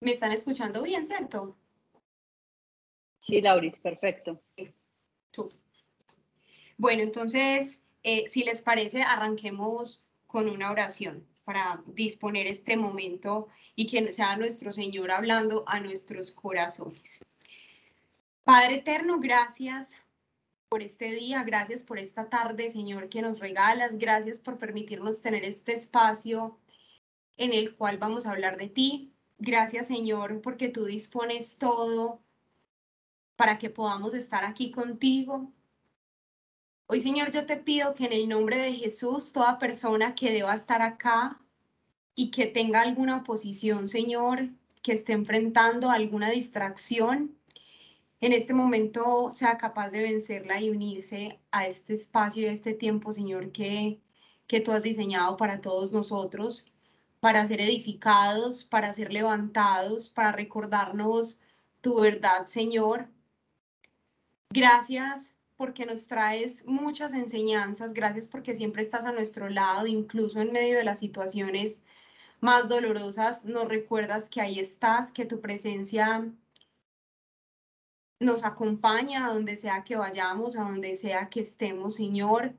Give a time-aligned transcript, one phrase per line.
[0.00, 1.56] ¿Me están escuchando bien, cierto?
[3.18, 4.40] Sí, Lauris, perfecto.
[6.78, 13.86] Bueno, entonces, eh, si les parece, arranquemos con una oración para disponer este momento y
[13.86, 17.22] que sea nuestro Señor hablando a nuestros corazones.
[18.44, 20.02] Padre eterno, gracias
[20.70, 25.44] por este día, gracias por esta tarde, Señor, que nos regalas, gracias por permitirnos tener
[25.44, 26.58] este espacio
[27.36, 29.09] en el cual vamos a hablar de ti.
[29.42, 32.20] Gracias, Señor, porque tú dispones todo
[33.36, 35.50] para que podamos estar aquí contigo.
[36.86, 40.54] Hoy, Señor, yo te pido que en el nombre de Jesús, toda persona que deba
[40.54, 41.40] estar acá
[42.14, 44.50] y que tenga alguna oposición, Señor,
[44.82, 47.34] que esté enfrentando alguna distracción,
[48.20, 52.74] en este momento sea capaz de vencerla y unirse a este espacio y a este
[52.74, 54.02] tiempo, Señor, que,
[54.46, 56.69] que tú has diseñado para todos nosotros
[57.20, 61.38] para ser edificados, para ser levantados, para recordarnos
[61.80, 63.08] tu verdad, Señor.
[64.50, 70.52] Gracias porque nos traes muchas enseñanzas, gracias porque siempre estás a nuestro lado, incluso en
[70.52, 71.82] medio de las situaciones
[72.40, 76.32] más dolorosas, nos recuerdas que ahí estás, que tu presencia
[78.18, 82.54] nos acompaña a donde sea que vayamos, a donde sea que estemos, Señor.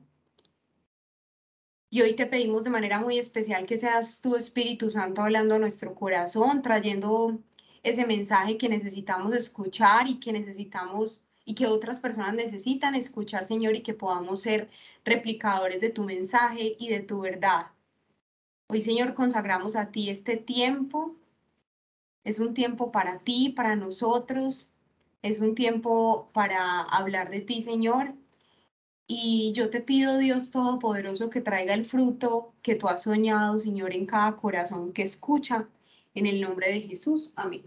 [1.94, 5.58] Y hoy te pedimos de manera muy especial que seas tu Espíritu Santo hablando a
[5.58, 7.38] nuestro corazón, trayendo
[7.82, 13.76] ese mensaje que necesitamos escuchar y que necesitamos y que otras personas necesitan escuchar, Señor,
[13.76, 14.70] y que podamos ser
[15.04, 17.72] replicadores de tu mensaje y de tu verdad.
[18.68, 21.14] Hoy, Señor, consagramos a ti este tiempo.
[22.24, 24.66] Es un tiempo para ti, para nosotros.
[25.20, 28.14] Es un tiempo para hablar de ti, Señor.
[29.06, 33.94] Y yo te pido, Dios Todopoderoso, que traiga el fruto que tú has soñado, Señor,
[33.94, 35.68] en cada corazón que escucha,
[36.14, 37.32] en el nombre de Jesús.
[37.36, 37.64] Amén.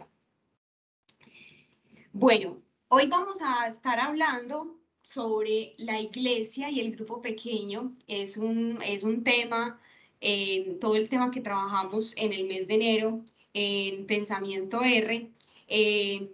[2.14, 7.96] Bueno, hoy vamos a estar hablando sobre la iglesia y el grupo pequeño.
[8.08, 9.80] Es un, es un tema,
[10.22, 13.22] eh, todo el tema que trabajamos en el mes de enero
[13.54, 15.30] en Pensamiento R.
[15.68, 16.32] Eh,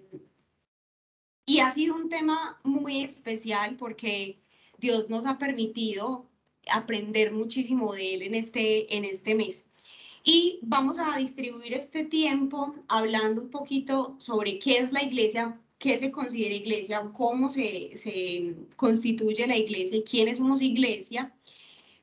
[1.46, 4.40] y ha sido un tema muy especial porque
[4.82, 6.26] Dios nos ha permitido
[6.70, 9.66] aprender muchísimo de Él en este, en este mes.
[10.24, 15.98] Y vamos a distribuir este tiempo hablando un poquito sobre qué es la iglesia, qué
[15.98, 21.34] se considera iglesia, cómo se, se constituye la iglesia y quiénes somos iglesia,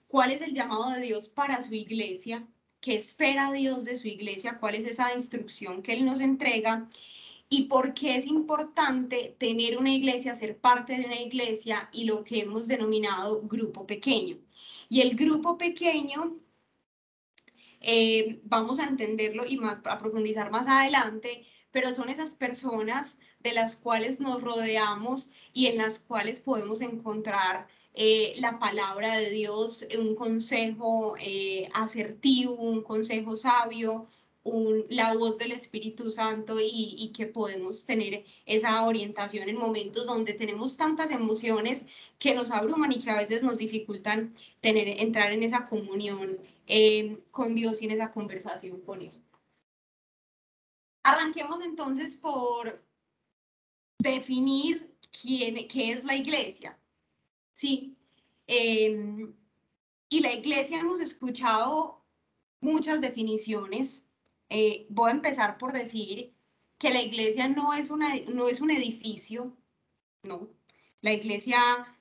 [0.09, 2.47] cuál es el llamado de Dios para su iglesia,
[2.81, 6.88] qué espera Dios de su iglesia, cuál es esa instrucción que Él nos entrega
[7.48, 12.25] y por qué es importante tener una iglesia, ser parte de una iglesia y lo
[12.25, 14.38] que hemos denominado grupo pequeño.
[14.88, 16.37] Y el grupo pequeño,
[17.81, 23.53] eh, vamos a entenderlo y más, a profundizar más adelante, pero son esas personas de
[23.53, 29.87] las cuales nos rodeamos y en las cuales podemos encontrar eh, la palabra de Dios,
[29.98, 34.06] un consejo eh, asertivo, un consejo sabio,
[34.88, 40.76] la voz del Espíritu Santo y, que podemos tener esa orientación en momentos donde tenemos
[40.76, 41.86] tantas emociones
[42.19, 47.19] que nos abruman y que a veces nos dificultan tener, entrar en esa comunión eh,
[47.31, 49.12] con Dios y en esa conversación con Él.
[51.03, 52.82] Arranquemos entonces por
[53.98, 56.78] definir quién, qué es la iglesia.
[57.53, 57.97] Sí.
[58.47, 59.34] Em,
[60.08, 62.03] y la iglesia hemos escuchado
[62.60, 64.07] muchas definiciones
[64.48, 66.34] eh, voy a empezar por decir
[66.78, 69.56] que la iglesia no es, una, no es un edificio,
[70.22, 70.50] no.
[71.00, 71.59] La iglesia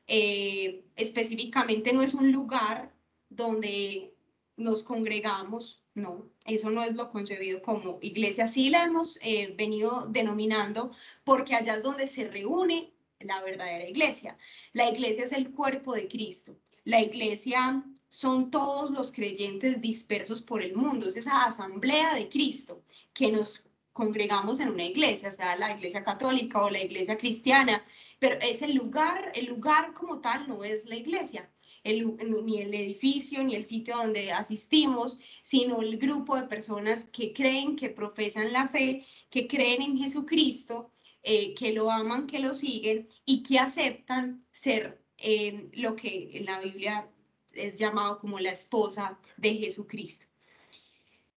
[0.07, 2.93] eh, específicamente no es un lugar
[3.29, 4.15] donde
[4.55, 8.47] nos congregamos, no, eso no es lo concebido como iglesia.
[8.47, 10.91] Sí la hemos eh, venido denominando
[11.23, 14.37] porque allá es donde se reúne la verdadera iglesia.
[14.73, 16.57] La iglesia es el cuerpo de Cristo.
[16.83, 22.83] La iglesia son todos los creyentes dispersos por el mundo, es esa asamblea de Cristo
[23.13, 23.63] que nos
[23.93, 27.83] congregamos en una iglesia, sea la iglesia católica o la iglesia cristiana,
[28.19, 31.49] pero es el lugar, el lugar como tal no es la iglesia,
[31.83, 37.75] ni el edificio, ni el sitio donde asistimos, sino el grupo de personas que creen,
[37.75, 40.91] que profesan la fe, que creen en Jesucristo,
[41.23, 46.45] eh, que lo aman, que lo siguen y que aceptan ser eh, lo que en
[46.45, 47.09] la Biblia
[47.57, 50.25] es llamado como la esposa de Jesucristo.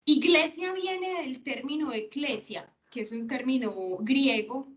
[0.04, 4.68] Iglesia viene del término eclesia, que es un término griego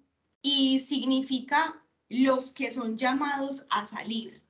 [0.41, 4.41] y significa los que son llamados a salir.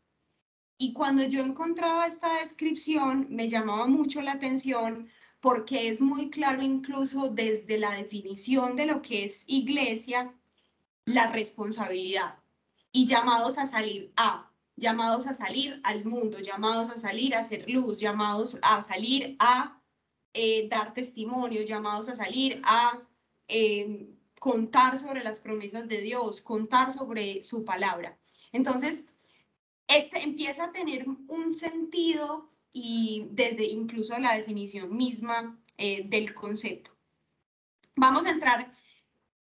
[0.77, 5.09] Y cuando yo encontraba esta descripción, me llamaba mucho la atención
[5.39, 10.33] porque es muy claro incluso desde la definición de lo que es iglesia,
[11.05, 12.39] la responsabilidad
[12.91, 17.69] y llamados a salir a, llamados a salir al mundo, llamados a salir a hacer
[17.69, 19.81] luz, llamados a salir a
[20.33, 23.01] eh, dar testimonio, llamados a salir a
[23.47, 24.09] eh,
[24.39, 28.17] contar sobre las promesas de Dios, contar sobre su palabra.
[28.51, 29.05] Entonces,
[29.87, 36.91] este empieza a tener un sentido y desde incluso la definición misma eh, del concepto.
[37.95, 38.73] Vamos a entrar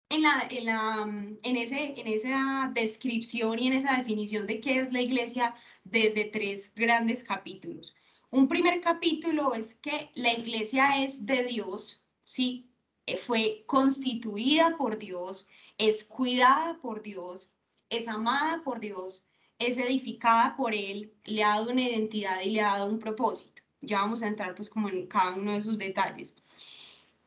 [0.10, 1.04] en, la, en, la,
[1.44, 6.26] en, ese, en esa descripción y en esa definición de qué es la iglesia desde
[6.26, 7.96] tres grandes capítulos.
[8.32, 12.70] Un primer capítulo es que la iglesia es de Dios, ¿sí?
[13.06, 15.48] Eh, fue constituida por Dios,
[15.78, 17.50] es cuidada por Dios,
[17.90, 19.26] es amada por Dios,
[19.58, 23.62] es edificada por Él, le ha dado una identidad y le ha dado un propósito.
[23.82, 26.36] Ya vamos a entrar pues como en cada uno de sus detalles.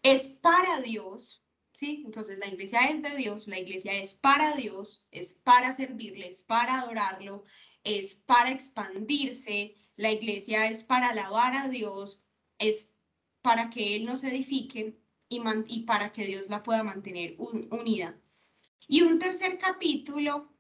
[0.03, 1.42] Es para Dios,
[1.73, 2.03] ¿sí?
[2.05, 6.43] Entonces la iglesia es de Dios, la iglesia es para Dios, es para servirle, es
[6.43, 7.45] para adorarlo,
[7.85, 12.23] es para expandirse, la iglesia es para alabar a Dios,
[12.59, 12.93] es
[13.43, 14.99] para que Él nos edifique
[15.29, 18.19] y, y para que Dios la pueda mantener unida.
[18.87, 20.53] Y un tercer capítulo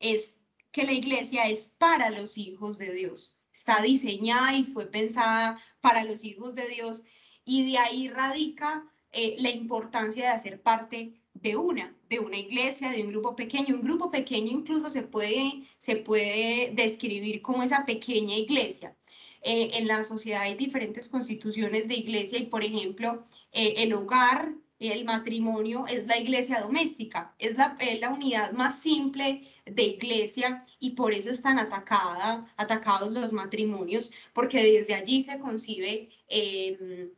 [0.00, 0.38] es
[0.72, 3.38] que la iglesia es para los hijos de Dios.
[3.52, 7.04] Está diseñada y fue pensada para los hijos de Dios
[7.44, 12.90] y de ahí radica eh, la importancia de hacer parte de una, de una iglesia,
[12.90, 13.74] de un grupo pequeño.
[13.76, 18.94] Un grupo pequeño incluso se puede, se puede describir como esa pequeña iglesia.
[19.42, 24.54] Eh, en la sociedad hay diferentes constituciones de iglesia y, por ejemplo, eh, el hogar,
[24.80, 30.62] el matrimonio es la iglesia doméstica, es la, es la unidad más simple de iglesia
[30.78, 37.10] y por eso están atacada, atacados los matrimonios, porque desde allí se concibe em,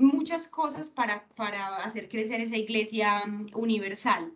[0.00, 3.22] muchas cosas para, para hacer crecer esa iglesia
[3.54, 4.32] universal.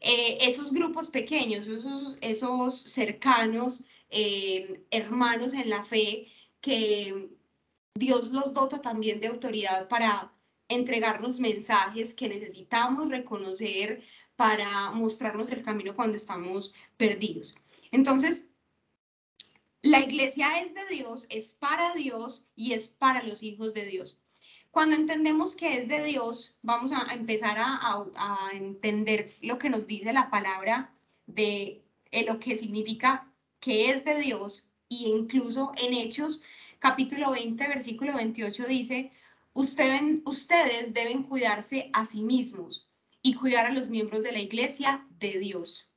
[0.00, 6.30] Eh, esos grupos pequeños, esos, esos cercanos, em, hermanos en la fe,
[6.60, 7.30] que
[7.94, 10.32] Dios los dota también de autoridad para
[10.68, 14.02] entregarnos mensajes que necesitamos reconocer
[14.36, 17.54] para mostrarnos el camino cuando estamos perdidos.
[17.92, 18.48] Entonces,
[19.82, 24.18] la iglesia es de Dios, es para Dios y es para los hijos de Dios.
[24.74, 30.12] Cuando entendemos que es de Dios, vamos a empezar a, entender lo que nos dice
[30.12, 30.92] la palabra
[31.28, 36.42] de eh, lo que significa que es de Dios y incluso en Hechos
[36.80, 39.12] capítulo 20, versículo 28 dice,
[39.52, 42.88] ustedes deben cuidarse a sí mismos
[43.22, 45.88] y cuidar a los miembros de la iglesia de Dios.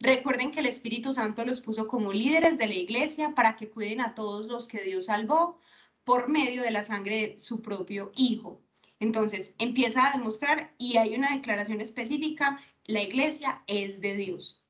[0.00, 4.00] Recuerden que el Espíritu Santo los puso como líderes de la iglesia para que cuiden
[4.00, 5.60] a todos los que Dios salvó
[6.04, 8.62] por medio de la sangre de su propio Hijo.
[9.00, 14.64] Entonces, empieza a demostrar y hay una declaración específica, la iglesia es de Dios.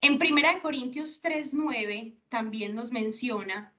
[0.00, 3.72] En 1 Corintios 3:9 también nos menciona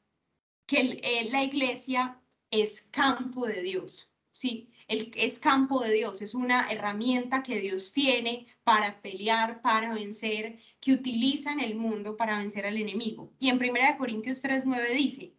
[0.66, 4.70] que eh, la iglesia es campo de Dios, ¿sí?
[4.88, 10.94] es campo de Dios, es una herramienta que Dios tiene para pelear, para vencer, que
[10.94, 13.34] utiliza en el mundo para vencer al enemigo.
[13.40, 15.34] Y en 1 Corintios 3:9 dice,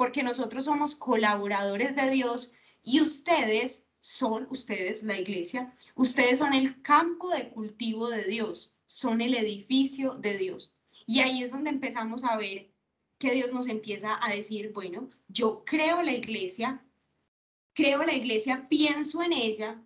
[0.00, 2.52] porque nosotros somos colaboradores de Dios
[2.82, 9.20] y ustedes son, ustedes, la iglesia, ustedes son el campo de cultivo de Dios, son
[9.20, 10.74] el edificio de Dios.
[11.04, 12.70] Y ahí es donde empezamos a ver
[13.18, 16.82] que Dios nos empieza a decir, bueno, yo creo la iglesia,
[17.74, 19.84] creo la iglesia, pienso en ella,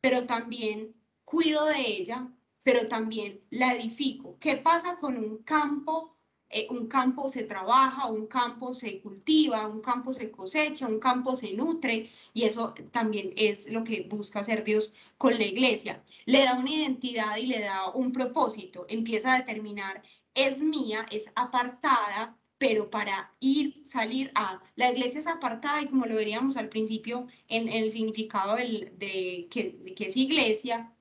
[0.00, 0.94] pero también
[1.24, 2.32] cuido de ella,
[2.62, 4.38] pero también la edifico.
[4.38, 6.16] ¿Qué pasa con un campo?
[6.50, 11.36] Eh, un campo se trabaja, un campo se cultiva, un campo se cosecha, un campo
[11.36, 16.02] se nutre y eso también es lo que busca hacer Dios con la iglesia.
[16.24, 20.02] Le da una identidad y le da un propósito, empieza a determinar,
[20.34, 26.06] es mía, es apartada, pero para ir, salir a, la iglesia es apartada y como
[26.06, 30.92] lo veríamos al principio en, el significado de, que, que es iglesia,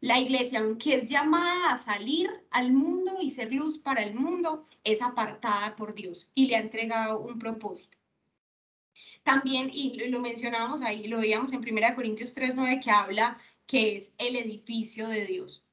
[0.00, 4.66] la iglesia, aunque es llamada a salir al mundo y ser luz para el mundo,
[4.84, 7.98] es apartada por Dios y le ha entregado un propósito.
[9.24, 14.14] También, y lo mencionábamos ahí, lo veíamos en 1 Corintios 3.9, que habla que es
[14.18, 15.64] el edificio de Dios.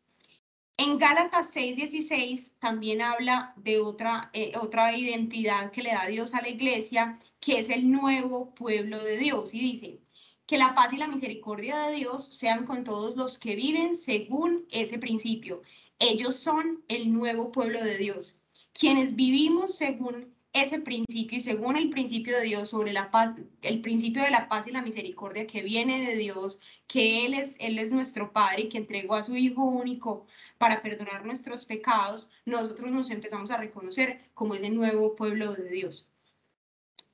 [0.77, 6.41] En Gálatas 6:16 también habla de otra, eh, otra identidad que le da Dios a
[6.41, 9.53] la iglesia, que es el nuevo pueblo de Dios.
[9.53, 10.01] Y dice,
[10.45, 14.65] que la paz y la misericordia de Dios sean con todos los que viven según
[14.71, 15.63] ese principio.
[15.99, 18.39] Ellos son el nuevo pueblo de Dios,
[18.73, 23.81] quienes vivimos según ese principio y según el principio de Dios sobre la paz, el
[23.81, 27.77] principio de la paz y la misericordia que viene de Dios, que Él es, Él
[27.77, 30.25] es nuestro Padre y que entregó a su Hijo único
[30.57, 36.07] para perdonar nuestros pecados, nosotros nos empezamos a reconocer como ese nuevo pueblo de Dios.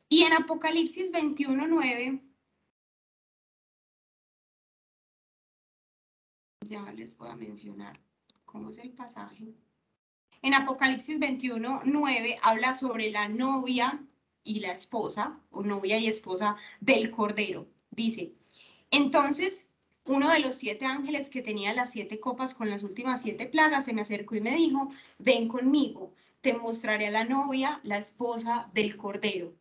[0.08, 2.22] Y en Apocalipsis 21.9,
[6.68, 8.00] ya les voy a mencionar
[8.46, 9.54] cómo es el pasaje.
[10.42, 14.04] En Apocalipsis 21, 9 habla sobre la novia
[14.44, 17.68] y la esposa, o novia y esposa del Cordero.
[17.92, 18.34] Dice,
[18.90, 19.68] entonces
[20.06, 23.86] uno de los siete ángeles que tenía las siete copas con las últimas siete plagas
[23.86, 24.90] se me acercó y me dijo,
[25.20, 29.54] ven conmigo, te mostraré a la novia, la esposa del Cordero.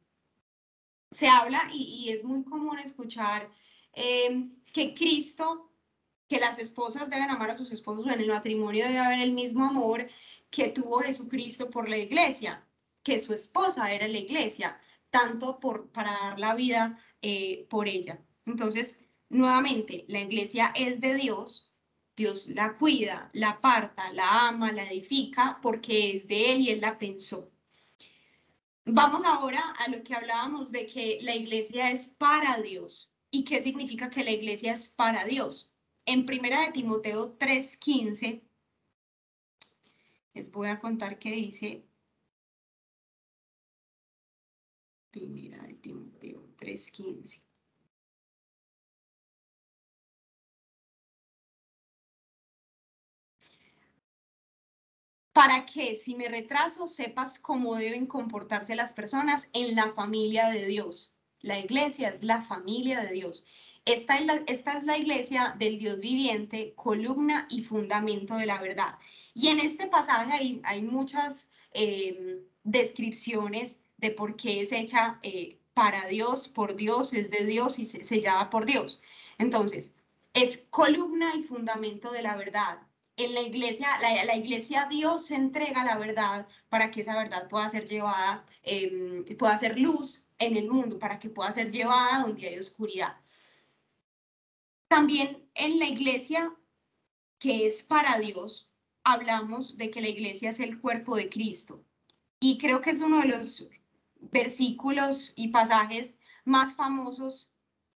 [1.11, 3.51] Se habla y, es muy común escuchar
[3.93, 5.70] eh, que Cristo,
[6.31, 9.65] que las esposas deben amar a sus esposos en el matrimonio debe haber el mismo
[9.65, 10.09] amor
[10.49, 12.65] que tuvo Jesucristo por la iglesia,
[13.03, 18.25] que su esposa era la iglesia, tanto por, para dar la vida eh, por ella.
[18.47, 21.73] Entonces, nuevamente, la iglesia es de Dios,
[22.17, 26.81] Dios la cuida, la aparta, la ama, la edifica, porque es de Él y Él
[26.81, 27.51] la pensó.
[28.85, 33.11] Vamos ahora a lo que hablábamos de que la iglesia es para Dios.
[33.33, 35.70] ¿Y qué significa que la iglesia es para Dios?
[36.13, 38.43] En primera de Timoteo 3:15
[40.35, 41.85] les voy a contar qué dice
[45.13, 47.41] Primera de Timoteo 3:15.
[55.33, 60.67] para que si me retraso sepas cómo deben comportarse las personas en la familia de
[60.67, 61.15] Dios.
[61.41, 63.45] La iglesia es la familia de Dios.
[63.87, 68.99] Esta es la, iglesia del Dios viviente, columna y fundamento de la verdad.
[69.35, 76.07] Y en este pasaje hay, muchas eh, descripciones de por qué es hecha eh, para
[76.07, 79.01] Dios, por Dios, es de Dios y se, sellada por Dios.
[79.39, 79.97] Entonces,
[80.35, 82.81] es columna y fundamento de la verdad.
[83.17, 87.69] En la iglesia, la, la iglesia Dios entrega la verdad para que esa verdad pueda
[87.69, 92.49] ser llevada, em, pueda ser luz en el mundo, para que pueda ser llevada donde
[92.49, 93.17] hay oscuridad.
[94.91, 96.53] También en la iglesia
[97.39, 98.73] que es para Dios,
[99.05, 101.85] hablamos de que la iglesia es el cuerpo de Cristo.
[102.41, 103.69] Y creo que es uno de los
[104.33, 107.53] versículos y pasajes más famosos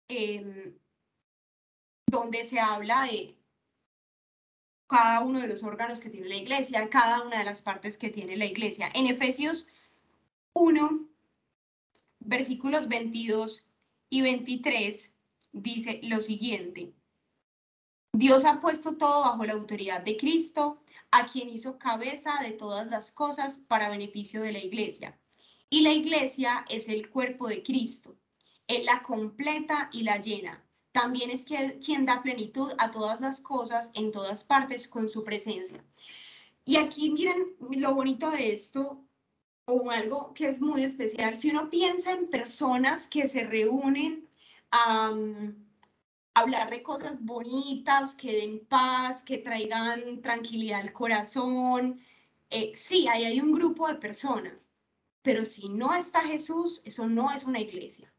[0.08, 0.78] em,
[2.06, 3.36] donde se habla de
[4.88, 8.12] cada uno de los órganos que tiene la iglesia, cada una de las partes que
[8.12, 8.88] tiene la iglesia.
[8.94, 9.68] En Efesios
[10.54, 11.10] 1,
[12.20, 13.68] versículos 22
[14.12, 15.13] y 23,
[15.54, 16.94] dice lo siguiente.
[18.12, 22.88] Dios ha puesto todo bajo la autoridad de Cristo a quien hizo cabeza de todas
[22.88, 25.18] las cosas para beneficio de la iglesia.
[25.70, 28.16] Y la iglesia es el cuerpo de Cristo.
[28.68, 30.64] Él la completa y la llena.
[30.92, 35.84] También es quien da plenitud a todas las cosas en todas partes con su presencia.
[36.66, 39.04] Y aquí miren lo bonito de esto,
[39.66, 41.36] o algo que es muy especial.
[41.36, 44.28] Si uno piensa en personas que se reúnen
[46.34, 52.00] hablar de cosas bonitas, que den paz, que traigan tranquilidad al corazón.
[52.50, 54.70] Eh, sí, ahí hay un grupo de personas,
[55.22, 58.14] pero si no está Jesús, eso no es una iglesia.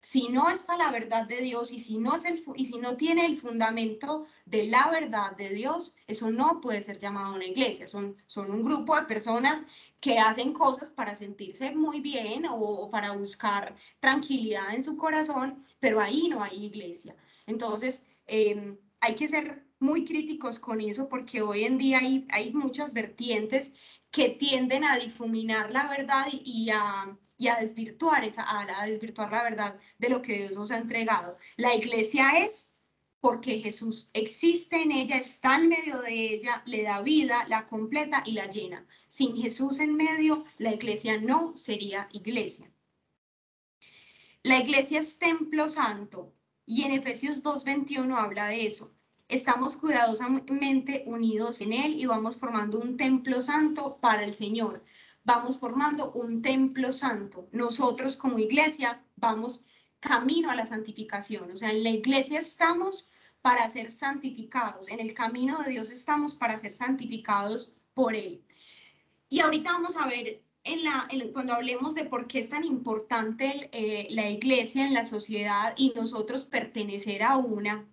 [0.00, 2.96] Si no está la verdad de Dios y si no, es el, y si no
[2.96, 7.88] tiene el fundamento de la verdad de Dios, eso no puede ser llamado una iglesia.
[7.88, 9.64] Son, son un grupo de personas
[10.00, 16.00] que hacen cosas para sentirse muy bien o, para buscar tranquilidad en su corazón, pero
[16.00, 17.16] ahí no hay iglesia.
[17.46, 22.92] Entonces, em, hay que ser muy críticos con eso porque hoy en día hay, muchas
[22.92, 23.74] vertientes
[24.10, 27.16] que tienden a difuminar la verdad y, a,
[27.60, 31.36] desvirtuar esa, a, desvirtuar la verdad de lo que Dios nos ha entregado.
[31.56, 32.72] La iglesia es
[33.20, 38.22] porque Jesús existe en ella, está en medio de ella, le da vida, la completa
[38.24, 38.86] y la llena.
[39.08, 42.70] Sin Jesús en medio, la iglesia no sería iglesia.
[44.42, 46.32] La iglesia es templo santo,
[46.66, 48.92] y en Efesios 2.21 habla de eso.
[49.28, 54.84] Estamos cuidadosamente unidos en Él y vamos formando un templo santo para el Señor.
[55.24, 57.48] Vamos formando un templo santo.
[57.50, 59.64] Nosotros como iglesia vamos
[60.00, 61.50] camino a la santificación.
[61.50, 63.10] O sea, en la iglesia estamos
[63.42, 64.88] para ser santificados.
[64.88, 68.42] En el camino de Dios estamos para ser santificados por Él.
[69.28, 73.70] Y ahorita vamos a ver en la, cuando hablemos de por qué es tan importante
[73.72, 77.86] eh, la iglesia en la sociedad y nosotros pertenecer a una,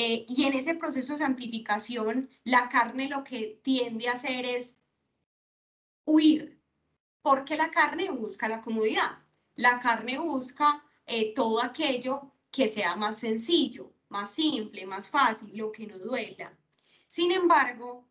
[0.00, 4.78] eh, y en ese proceso de santificación, la carne lo que tiende a hacer es
[6.04, 6.60] huir,
[7.22, 9.18] porque la carne busca la comodidad.
[9.56, 15.72] La carne busca eh, todo aquello que sea más sencillo, más simple, más fácil, lo
[15.72, 16.56] que no duela.
[17.06, 18.06] Sin embargo,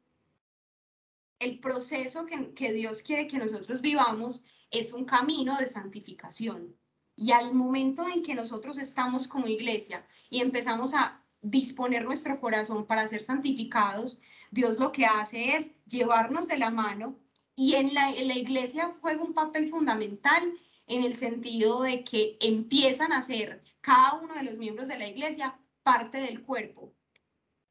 [1.40, 6.76] el proceso que, Dios quiere que nosotros vivamos es un camino de santificación.
[7.16, 12.88] Y al momento en que nosotros estamos como iglesia y empezamos a disponer nuestro corazón
[12.88, 17.20] para ser santificados, Dios lo que hace es llevarnos de la mano
[17.56, 20.52] y en la iglesia juega un papel fundamental
[20.88, 25.08] en el sentido de que empiezan a ser cada uno de los miembros de la
[25.08, 26.94] iglesia parte del cuerpo.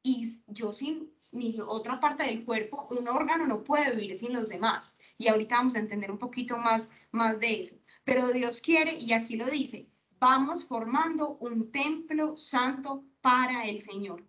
[0.03, 4.49] Y yo sin mi otra parte del cuerpo, un órgano no puede vivir sin los
[4.49, 4.95] demás.
[5.17, 7.75] Y ahorita vamos a entender un poquito más, más de eso.
[8.03, 14.25] Pero Dios quiere, y aquí lo dice, vamos formando un templo santo para el Señor.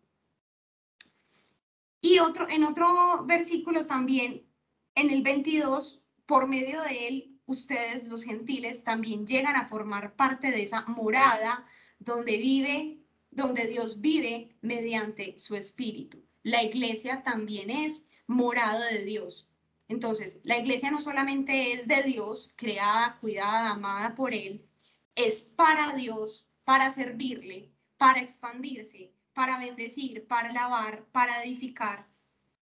[2.00, 4.46] Y otro, en otro versículo también,
[4.94, 10.50] en el 22, por medio de él, ustedes los gentiles también llegan a formar parte
[10.50, 11.64] de esa morada
[11.98, 12.98] donde vive,
[13.30, 16.22] donde Dios vive mediante su espíritu.
[16.42, 19.50] La iglesia también es morada de Dios.
[19.88, 24.68] Entonces, la iglesia no solamente es de Dios, creada, cuidada, amada por Él,
[25.14, 32.06] es para Dios, para servirle, para expandirse, para bendecir, para alabar, para edificar,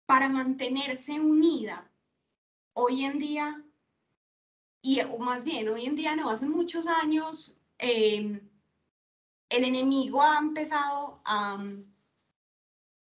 [0.06, 1.90] para mantenerse unida.
[2.72, 3.64] Hoy en día,
[4.82, 8.40] y o más bien, hoy en día no, hace muchos años, em,
[9.48, 11.58] el enemigo ha empezado a,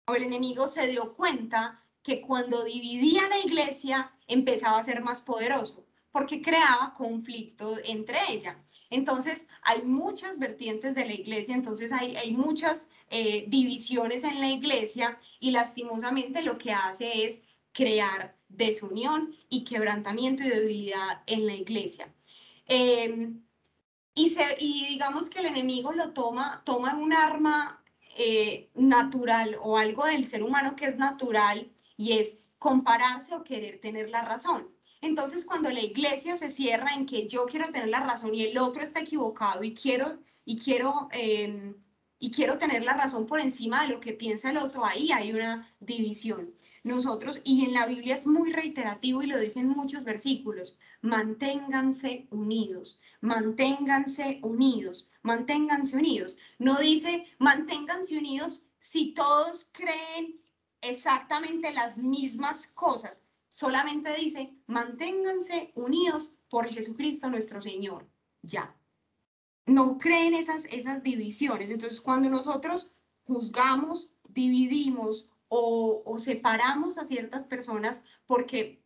[0.07, 5.23] o el enemigo se dio cuenta que cuando dividía la iglesia empezaba a ser más
[5.23, 8.63] poderoso, porque creaba conflicto entre ella.
[8.91, 14.49] Entonces, hay muchas vertientes de la iglesia, entonces hay, hay muchas eh, divisiones en la
[14.49, 21.55] iglesia y lastimosamente lo que hace es crear desunión y quebrantamiento y debilidad en la
[21.55, 22.13] iglesia.
[22.67, 23.43] Em,
[24.15, 27.83] y, digamos que el enemigo lo toma, toma un arma
[28.19, 33.81] eh, natural o algo del ser humano que es natural y es compararse o querer
[33.81, 34.69] tener la razón.
[35.01, 38.59] Entonces, cuando la iglesia se cierra en que yo quiero tener la razón y el
[38.59, 41.75] otro está equivocado y quiero, y quiero, em,
[42.19, 45.33] y quiero tener la razón por encima de lo que piensa el otro, ahí hay
[45.33, 46.55] una división.
[46.83, 53.01] Nosotros, y en la Biblia es muy reiterativo y lo dicen muchos versículos, manténganse unidos,
[53.21, 56.39] manténganse unidos, manténganse unidos.
[56.59, 60.41] No dice manténganse unidos si todos creen
[60.81, 63.25] exactamente las mismas cosas.
[63.49, 68.09] Solamente dice, manténganse unidos por Jesucristo nuestro Señor.
[68.43, 68.75] Ya.
[69.67, 71.69] No creen esas, esas divisiones.
[71.69, 78.81] Entonces, cuando nosotros juzgamos, dividimos o, separamos a ciertas personas porque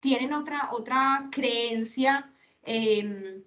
[0.00, 2.30] tienen otra, otra creencia
[2.62, 3.42] em,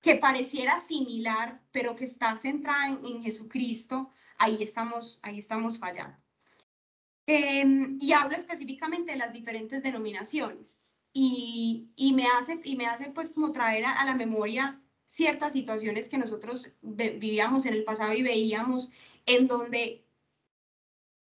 [0.00, 6.16] que pareciera similar, pero que está centrada en Jesucristo, ahí estamos, ahí estamos fallando.
[7.26, 10.80] Em, y hablo específicamente de las diferentes denominaciones
[11.12, 16.08] y, y, me hace, y me hace pues como traer a, la memoria ciertas situaciones
[16.08, 18.88] que nosotros vivíamos en el pasado y veíamos
[19.26, 20.04] en donde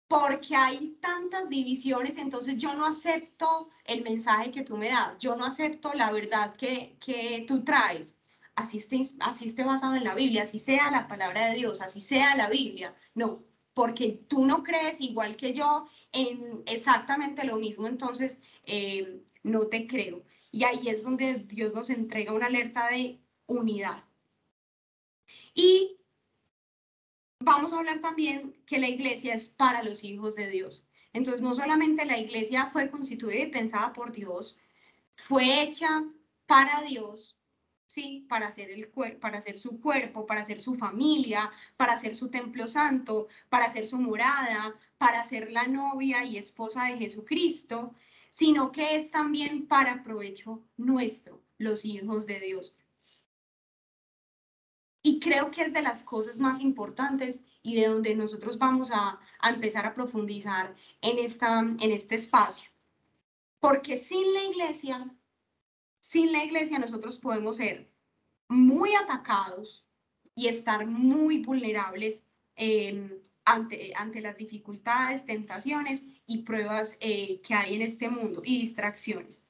[0.08, 5.36] porque hay tantas divisiones, entonces yo no acepto el mensaje que tú me das, yo
[5.36, 8.18] no acepto la verdad que, que tú traes
[8.56, 12.00] así esté, así esté basado en la Biblia, así sea la palabra de Dios, así
[12.00, 12.94] sea la Biblia.
[13.14, 19.66] No, porque tú no crees igual que yo en exactamente lo mismo, entonces eh, no
[19.68, 20.24] te creo.
[20.50, 24.04] Y ahí es donde Dios nos entrega una alerta de unidad.
[25.54, 25.98] Y
[27.44, 30.84] vamos a hablar también que la iglesia es para los hijos de Dios.
[31.12, 34.58] Entonces, no solamente la iglesia fue constituida y pensada por Dios,
[35.16, 36.04] fue hecha
[36.46, 37.36] para Dios
[37.94, 38.26] ¿sí?
[38.28, 38.88] Para hacer, el
[39.20, 43.86] para hacer su cuerpo, para hacer su familia, para hacer su templo santo, para hacer
[43.86, 47.94] su morada, para ser la novia y esposa de Jesucristo,
[48.30, 52.76] sino que es también para provecho nuestro, los hijos de Dios.
[55.04, 59.20] Y creo que es de las cosas más importantes y de donde nosotros vamos a,
[59.38, 62.68] a empezar a profundizar en, esta, en este espacio.
[63.60, 65.14] Porque sin la iglesia
[66.04, 67.90] sin la iglesia nosotros podemos ser
[68.48, 69.86] muy atacados
[70.34, 72.24] y estar muy vulnerables
[72.56, 73.10] em,
[73.46, 79.42] ante, ante las dificultades, tentaciones y pruebas eh, que hay en este mundo y distracciones.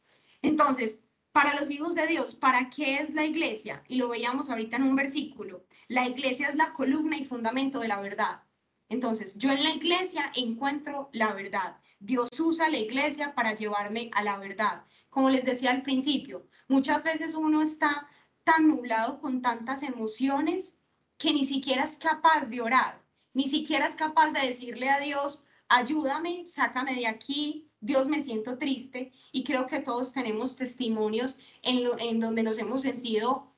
[0.42, 1.00] Entonces,
[1.34, 3.84] para los hijos de Dios, ¿para qué es la iglesia?
[3.88, 5.66] Y lo veíamos ahorita en un versículo.
[5.88, 8.40] La iglesia es la columna y fundamento de la verdad.
[8.88, 11.76] Entonces, yo en la iglesia encuentro la verdad.
[12.00, 17.04] Dios usa la iglesia para llevarme a la verdad como les decía al principio, muchas
[17.04, 18.08] veces uno está
[18.42, 20.80] tan nublado con tantas emociones
[21.18, 23.00] que ni siquiera es capaz de orar,
[23.32, 28.56] ni siquiera es capaz de decirle a Dios, ayúdame, sácame de aquí, Dios me siento
[28.56, 33.52] triste y creo que todos tenemos testimonios en, en donde nos hemos sentido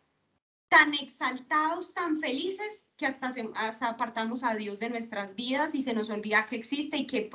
[0.68, 5.94] tan exaltados, tan felices, que hasta, hasta apartamos a Dios de nuestras vidas y se
[5.94, 7.30] nos olvida que existe y que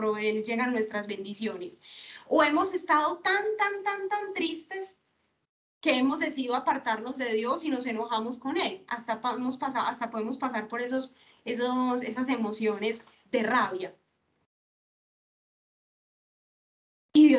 [0.45, 1.79] llegan nuestras bendiciones.
[2.27, 4.97] O hemos estado tan, tan, tan, tan tristes
[5.79, 8.83] que hemos decidido apartarnos de Dios y nos enojamos con Él.
[8.89, 11.13] Hasta, hasta podemos pasar por esos,
[11.45, 13.95] esos, esas emociones de rabia.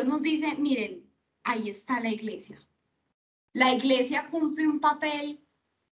[0.02, 1.08] Dios nos dice, miren,
[1.44, 2.60] ahí está la iglesia.
[3.52, 5.46] La iglesia cumple un papel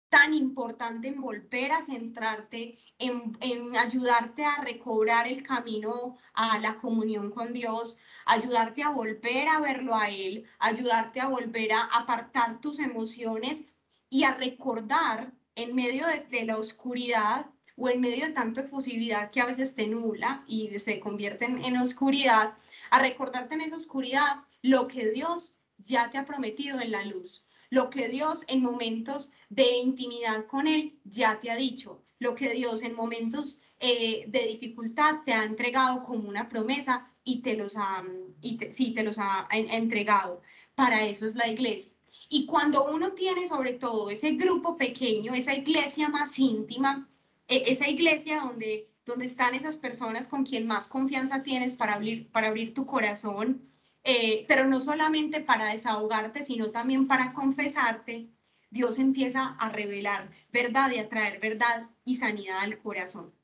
[0.09, 7.31] tan importante en volver a centrarte, en, ayudarte a recobrar el camino a la comunión
[7.31, 12.81] con Dios, ayudarte a volver a verlo a Él, ayudarte a volver a apartar tus
[12.81, 13.67] emociones
[14.09, 17.47] y a recordar en medio de, la oscuridad
[17.77, 21.77] o en medio de tanta efusividad que a veces te nubla y se convierte en
[21.77, 22.55] oscuridad,
[22.91, 27.47] a recordarte en esa oscuridad lo que Dios ya te ha prometido en la luz,
[27.71, 32.51] lo que Dios en momentos de intimidad con Él ya te ha dicho, lo que
[32.51, 37.77] Dios en momentos eh, de dificultad te ha entregado como una promesa y te los
[37.77, 38.05] ha,
[38.43, 40.43] y sí, te los ha, entregado.
[40.75, 41.93] Para eso es la iglesia.
[42.29, 47.09] Y cuando uno tiene sobre todo ese grupo pequeño, esa iglesia más íntima,
[47.49, 52.31] e, esa iglesia donde, donde están esas personas con quien más confianza tienes para abrir,
[52.31, 53.69] para abrir tu corazón,
[54.05, 58.29] eh, pero no solamente para desahogarte, sino también para confesarte,
[58.71, 63.35] Dios empieza a revelar verdad y a traer verdad y sanidad al corazón.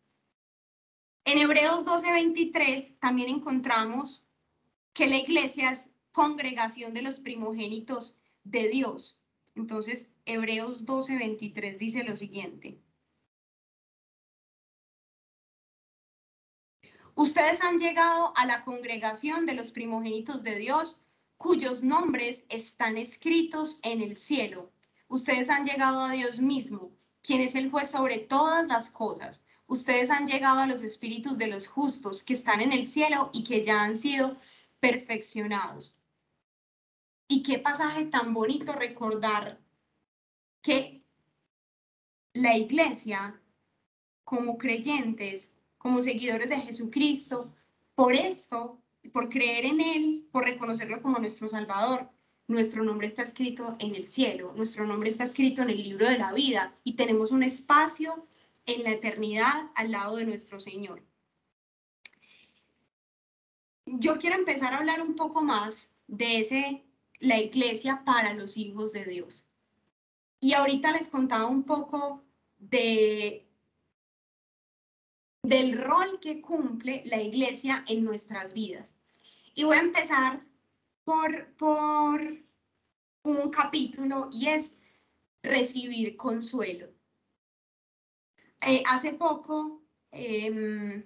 [1.24, 4.24] En Hebreos 12:23 también encontramos
[4.92, 9.18] que la iglesia es congregación de los primogénitos de Dios.
[9.56, 12.78] Entonces, Hebreos 12:23 dice lo siguiente.
[17.16, 21.00] Ustedes han llegado a la congregación de los primogénitos de Dios,
[21.38, 24.70] cuyos nombres están escritos en el cielo.
[25.08, 29.46] Ustedes han llegado a Dios mismo, quien es el juez sobre todas las cosas.
[29.66, 33.44] Ustedes han llegado a los espíritus de los justos que están en el cielo y
[33.44, 34.36] que ya han sido
[34.78, 35.98] perfeccionados.
[37.28, 39.58] Y qué pasaje tan bonito recordar
[40.60, 41.02] que
[42.34, 43.40] la iglesia,
[44.22, 45.55] como creyentes,
[45.86, 47.54] como seguidores de Jesucristo,
[47.94, 52.10] por esto, por creer en Él, por reconocerlo como nuestro Salvador,
[52.48, 56.18] nuestro nombre está escrito en el cielo, nuestro nombre está escrito en el libro de
[56.18, 58.26] la vida y tenemos un espacio
[58.66, 61.04] en la eternidad al lado de nuestro Señor.
[63.84, 66.84] Yo quiero empezar a hablar un poco más de ese,
[67.20, 69.46] la iglesia para los hijos de Dios.
[70.40, 72.24] Y ahorita les contaba un poco
[72.58, 73.45] de
[75.46, 78.96] del rol que cumple la iglesia en nuestras vidas.
[79.54, 80.44] Y voy a empezar
[81.04, 82.20] por, por
[83.22, 84.76] un capítulo y es
[85.44, 86.88] recibir consuelo.
[88.60, 91.04] Eh, hace poco em,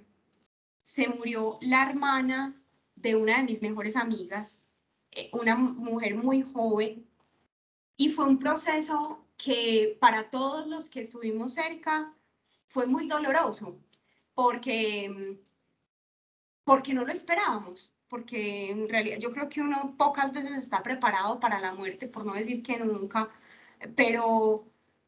[0.81, 2.59] se murió la hermana
[2.97, 4.63] de una de mis mejores amigas,
[5.11, 7.07] eh, una mujer muy joven,
[7.99, 12.17] y fue un proceso que para todos los que estuvimos cerca
[12.69, 13.79] fue muy doloroso,
[14.35, 15.39] porque,
[16.65, 21.41] porque no lo esperábamos, porque en realidad yo creo que uno pocas veces está preparado
[21.41, 23.31] para la muerte, por no decir que nunca,
[23.97, 24.65] pero,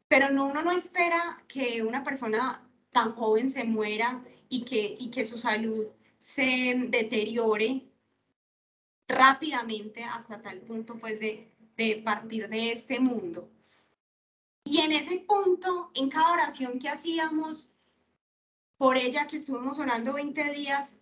[0.08, 5.10] pero no, uno no espera que una persona tan joven se muera y que, y
[5.10, 5.86] que su salud
[6.18, 7.88] se deteriore
[9.08, 13.50] rápidamente hasta tal punto pues de, de partir de este mundo.
[14.64, 17.71] Y en ese punto, en cada oración que hacíamos,
[18.82, 20.96] por ella que estuvimos orando 20 días,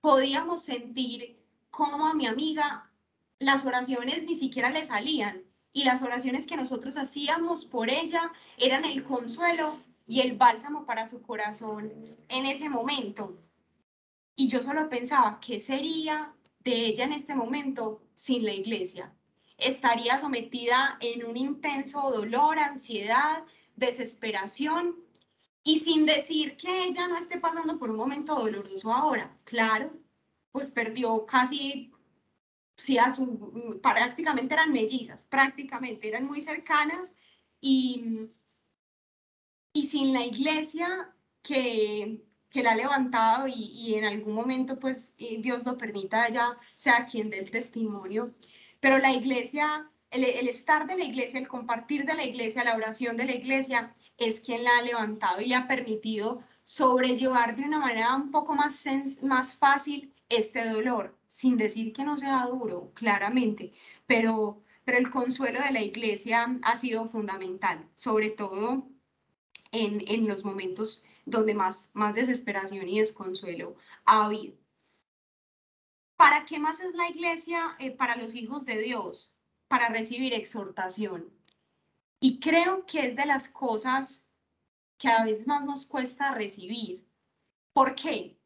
[0.00, 1.38] podíamos sentir
[1.68, 2.90] cómo a mi amiga
[3.38, 8.86] las oraciones ni siquiera le salían y las oraciones que nosotros hacíamos por ella eran
[8.86, 11.92] el consuelo y el bálsamo para su corazón
[12.30, 13.36] en ese momento.
[14.34, 19.12] Y yo solo pensaba, ¿qué sería de ella en este momento sin la iglesia?
[19.58, 23.44] Estaría sometida en un intenso dolor, ansiedad,
[23.76, 25.06] desesperación
[25.68, 29.38] y sin decir que ella no esté pasando por un momento doloroso ahora.
[29.44, 29.86] Claro,
[30.52, 31.92] pues perdió casi,
[32.76, 37.14] sí, a su, prácticamente eran mellizas, prácticamente eran muy cercanas
[37.60, 38.30] y,
[39.72, 45.16] y sin la iglesia que, que la ha levantado y, y en algún momento pues
[45.16, 48.34] Dios lo permita, ella sea quien dé el testimonio.
[48.80, 52.76] pero la iglesia, el, el estar de la iglesia, el compartir de la iglesia, la
[52.76, 57.78] oración de la iglesia, es quien la ha levantado y ha permitido sobrellevar de una
[57.78, 58.84] manera un poco más,
[59.22, 63.72] más fácil este dolor, sin decir que no sea duro, claramente,
[64.06, 68.86] pero, pero el consuelo de la iglesia ha sido fundamental, sobre todo
[69.72, 74.54] en, en los momentos donde más, más desesperación y desconsuelo ha habido.
[76.16, 79.36] ¿Para qué más es la iglesia eh, para los hijos de Dios?
[79.68, 81.30] Para recibir exhortación.
[82.20, 84.28] Y creo que es de las cosas
[84.98, 87.06] que a veces más nos cuesta recibir.
[87.72, 88.36] ¿Por qué?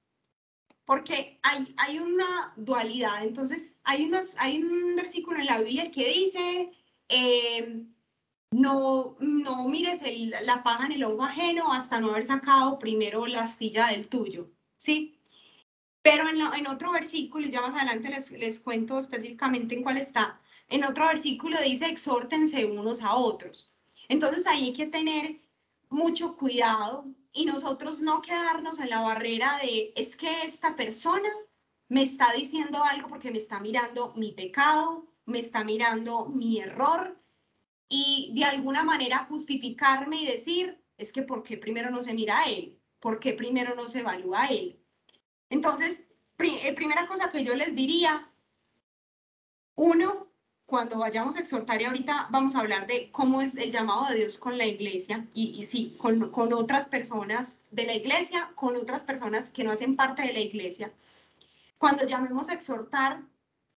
[0.84, 3.24] Porque hay, hay una dualidad.
[3.24, 6.72] Entonces, hay, unos, hay un versículo en la Biblia que dice,
[7.08, 7.86] eh,
[8.50, 10.02] no, no mires
[10.42, 14.50] la paja en el ojo ajeno hasta no haber sacado primero la astilla del tuyo,
[14.76, 15.18] ¿sí?
[16.02, 19.96] Pero en, en otro versículo, y ya más adelante les, les cuento específicamente en cuál
[19.96, 20.41] está,
[20.72, 23.70] en otro versículo dice, exhórtense unos a otros.
[24.08, 25.40] Entonces ahí hay que tener
[25.90, 31.28] mucho cuidado y nosotros no quedarnos en la barrera de es que esta persona
[31.88, 37.20] me está diciendo algo porque me está mirando mi pecado, me está mirando mi error
[37.88, 42.40] y de alguna manera justificarme y decir es que ¿por qué primero no se mira
[42.40, 42.80] a él?
[42.98, 44.80] ¿Por qué primero no se evalúa a él?
[45.50, 46.06] Entonces,
[46.38, 48.32] eh, primera cosa que yo les diría,
[49.74, 50.31] uno,
[50.72, 54.14] cuando vayamos a exhortar y ahorita vamos a hablar de cómo es el llamado de
[54.14, 59.04] Dios con la iglesia y, sí, con, con, otras personas de la iglesia, con otras
[59.04, 60.90] personas que no hacen parte de la iglesia.
[61.76, 63.20] Cuando llamemos a exhortar,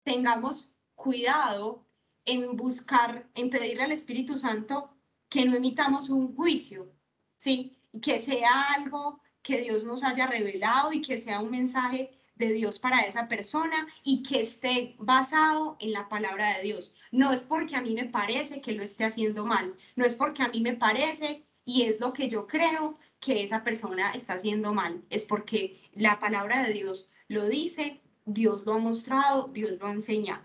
[0.04, 1.85] tengamos cuidado
[2.26, 4.88] en buscar, en pedirle al Espíritu Santo
[5.28, 6.92] que no emitamos un juicio,
[7.37, 7.76] ¿sí?
[8.00, 12.79] Que sea algo que Dios nos haya revelado y que sea un mensaje de Dios
[12.79, 16.94] para esa persona y que esté basado en la palabra de Dios.
[17.12, 20.42] No es porque a mí me parece que lo esté haciendo mal, no es porque
[20.42, 24.75] a mí me parece y es lo que yo creo que esa persona está haciendo
[24.75, 29.87] mal, es porque la palabra de Dios lo dice, Dios lo ha mostrado, Dios lo
[29.87, 30.42] ha enseñado.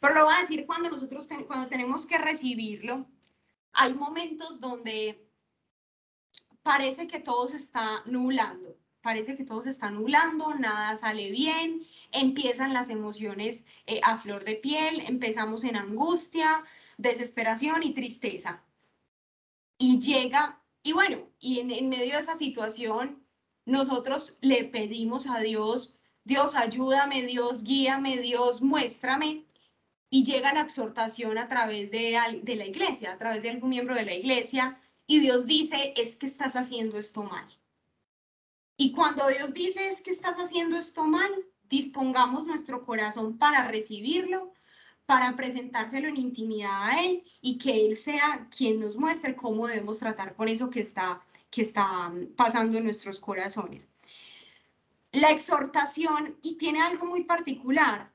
[0.00, 3.06] Pero lo voy a decir cuando nosotros cuando tenemos que recibirlo,
[3.72, 5.28] hay momentos donde
[6.62, 11.84] parece que todo se está nublando parece que todo se está nublando, nada sale bien,
[12.12, 16.64] empiezan las emociones eh, a flor de piel, empezamos en angustia,
[16.96, 18.62] desesperación y tristeza.
[19.76, 23.26] Y llega, y bueno, y en, medio de esa situación,
[23.66, 29.44] nosotros le pedimos a Dios, Dios ayúdame, Dios guíame, Dios muéstrame,
[30.10, 32.12] y llega la exhortación a través de
[32.56, 36.26] la iglesia, a través de algún miembro de la iglesia, y Dios dice, es que
[36.26, 37.46] estás haciendo esto mal
[38.82, 41.30] y cuando Dios dice es que estás haciendo esto mal,
[41.68, 44.52] dispongamos nuestro corazón para recibirlo,
[45.06, 50.00] para presentárselo en intimidad a Él y que Él sea quien nos muestre cómo debemos
[50.00, 53.88] tratar con eso que está, que está mm, pasando en nuestros corazones.
[55.12, 58.12] La exhortación, y tiene algo muy particular,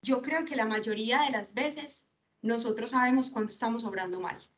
[0.00, 2.06] yo creo que la mayoría de las veces
[2.40, 4.48] nosotros sabemos cuando estamos obrando mal.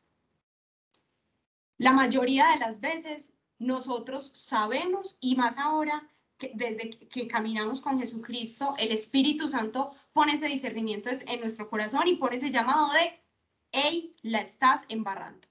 [1.77, 7.99] La mayoría de las veces nosotros sabemos y más ahora que desde que caminamos con
[7.99, 13.23] Jesucristo, el Espíritu Santo pone ese discernimiento en nuestro corazón y pone ese llamado de,
[13.71, 15.47] hey, la estás embarrando.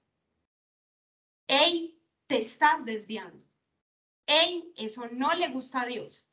[1.47, 1.97] Hey,
[2.27, 3.41] te estás desviando.
[4.25, 6.25] Hey, eso no le gusta a Dios.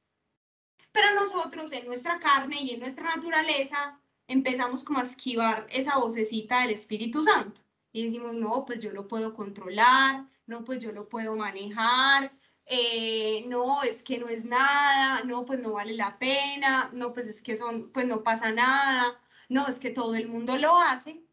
[0.90, 6.62] Pero nosotros en nuestra carne y en nuestra naturaleza empezamos como a esquivar esa vocecita
[6.62, 7.60] del Espíritu Santo
[7.92, 12.32] y decimos, no, pues yo lo puedo controlar, no, pues yo lo puedo manejar,
[12.66, 17.26] eh, no, es que no es nada, no, pues no vale la pena, no, pues
[17.26, 21.24] es que son, pues no pasa nada, no, es que todo el mundo lo hace.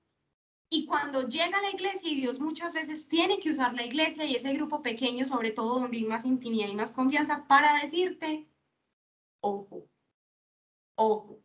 [0.70, 4.26] Y cuando llega a la iglesia, y Dios muchas veces tiene que usar la iglesia
[4.26, 8.50] y ese grupo pequeño, sobre todo donde hay más intimidad y más confianza, para decirte,
[9.42, 9.90] ojo,
[10.98, 11.42] ojo.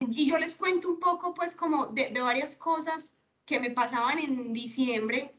[0.00, 3.19] Y yo les cuento un poco, pues, como de, de varias cosas
[3.50, 5.34] que me pasaban en diciembre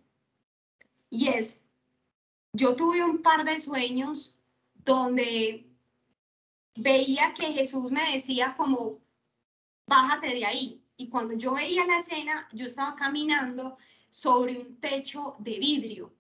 [1.09, 1.63] y es,
[2.51, 4.35] yo tuve un par de sueños
[4.73, 5.65] donde
[6.75, 8.99] veía que Jesús me decía como,
[9.87, 10.83] bájate de ahí.
[10.97, 13.77] Y cuando yo veía la escena, yo estaba caminando
[14.09, 16.13] sobre un techo de vidrio.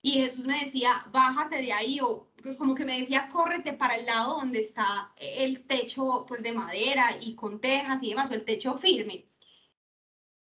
[0.00, 3.96] Y Jesús me decía, bájate de ahí, o pues como que me decía, córrete para
[3.96, 8.34] el lado donde está el techo pues de madera y con tejas y demás, o
[8.34, 9.26] el techo firme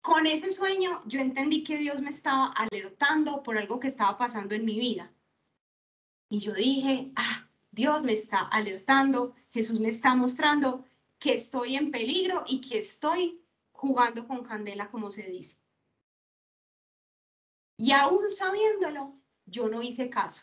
[0.02, 4.54] con ese sueño yo entendí que Dios me estaba alertando por algo que estaba pasando
[4.54, 5.12] en mi vida.
[6.28, 10.84] Y yo dije, ah, Dios me está alertando, Jesús me está mostrando
[11.18, 15.56] que estoy en peligro y que estoy jugando con candela, como se dice.
[17.76, 19.14] Y aún sabiéndolo,
[19.46, 20.42] yo no hice caso.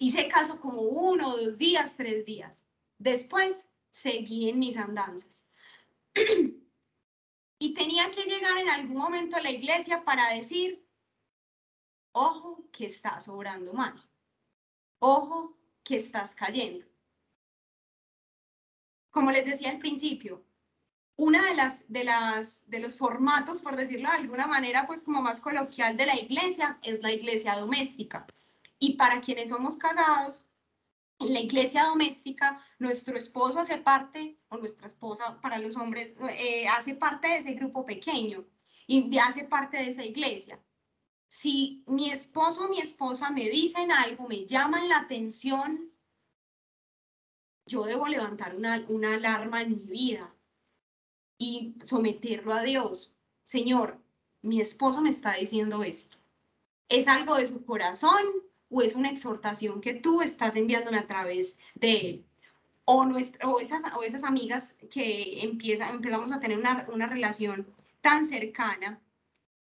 [0.00, 2.64] Hice caso como uno, dos días, tres días.
[2.98, 5.46] Después seguí en mis andanzas.
[7.58, 10.86] y tenía que llegar en algún momento a la iglesia para decir,
[12.12, 14.04] ojo que estás obrando mal.
[15.00, 16.86] Ojo que estás cayendo.
[19.10, 20.44] Como les decía al principio,
[21.16, 25.20] una de las, de las de los formatos, por decirlo de alguna manera, pues como
[25.20, 28.26] más coloquial de la iglesia es la iglesia doméstica.
[28.78, 30.47] Y para quienes somos casados,
[31.18, 36.68] en la iglesia doméstica, nuestro esposo hace parte, o nuestra esposa para los hombres, eh,
[36.68, 38.46] hace parte de ese grupo pequeño
[38.86, 40.62] y hace parte de esa iglesia.
[41.26, 45.92] Si mi esposo o mi esposa me dicen algo, me llaman la atención,
[47.66, 50.34] yo debo levantar una, una alarma en mi vida
[51.36, 53.14] y someterlo a Dios.
[53.42, 54.00] Señor,
[54.40, 56.16] mi esposo me está diciendo esto.
[56.88, 58.24] ¿Es algo de su corazón
[58.70, 62.24] o es una exhortación que tú estás enviándome a través de él.
[62.84, 63.04] O,
[63.44, 67.66] o, esas, o esas amigas que empieza, empezamos a tener una, una relación
[68.00, 69.00] tan cercana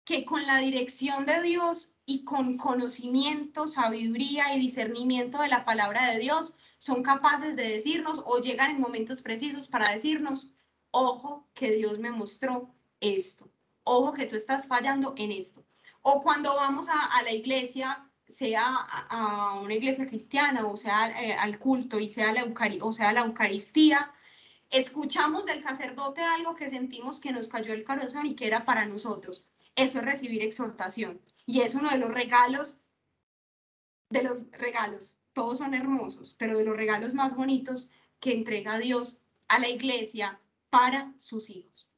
[0.04, 6.10] que con la dirección de Dios y con conocimiento, sabiduría y discernimiento de la palabra
[6.10, 10.50] de Dios son capaces de decirnos o llegan en momentos precisos para decirnos,
[10.90, 12.68] ojo que Dios me mostró
[13.00, 13.48] esto,
[13.84, 15.64] ojo que tú estás fallando en esto.
[16.02, 21.58] O cuando vamos a la iglesia sea a, una iglesia cristiana o sea eh, al
[21.58, 22.44] culto y sea la,
[22.80, 24.12] o sea la Eucaristía,
[24.70, 28.86] escuchamos del sacerdote algo que sentimos que nos cayó el corazón y que era para
[28.86, 29.46] nosotros.
[29.76, 31.20] Eso es recibir exhortación.
[31.46, 32.80] Y es uno de los regalos,
[34.10, 39.18] de los regalos, todos son hermosos, pero de los regalos más bonitos que entrega Dios
[39.48, 41.88] a la iglesia para sus hijos.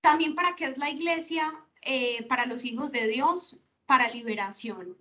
[0.00, 4.96] También para qué es la iglesia, eh, para los hijos de Dios, para liberación.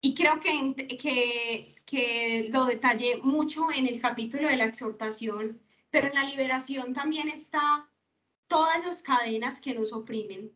[0.00, 6.08] Y creo que, que, que lo detallé mucho en el capítulo de la exhortación, pero
[6.08, 7.88] en la liberación también está
[8.48, 10.52] todas esas cadenas que nos oprimen,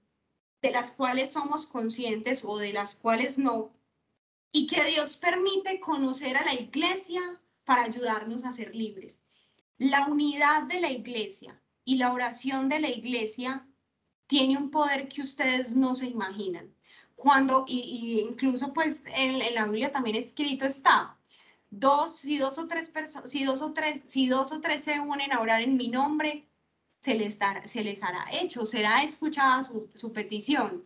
[0.63, 3.73] de las cuales somos conscientes o de las cuales no,
[4.53, 9.21] y que Dios permite conocer a la iglesia para ayudarnos a ser libres.
[9.77, 13.68] La unidad de la iglesia y la oración de la iglesia
[14.29, 16.73] tiene un poder que ustedes no se imaginan.
[17.17, 21.17] Cuando, y, incluso pues en, la Biblia también escrito está,
[21.71, 25.01] dos, si dos o tres personas, si dos o tres, si dos o tres se
[25.01, 26.47] unen a orar en mi nombre,
[27.01, 30.85] se les, dará, se les hará hecho, será escuchada su, su petición.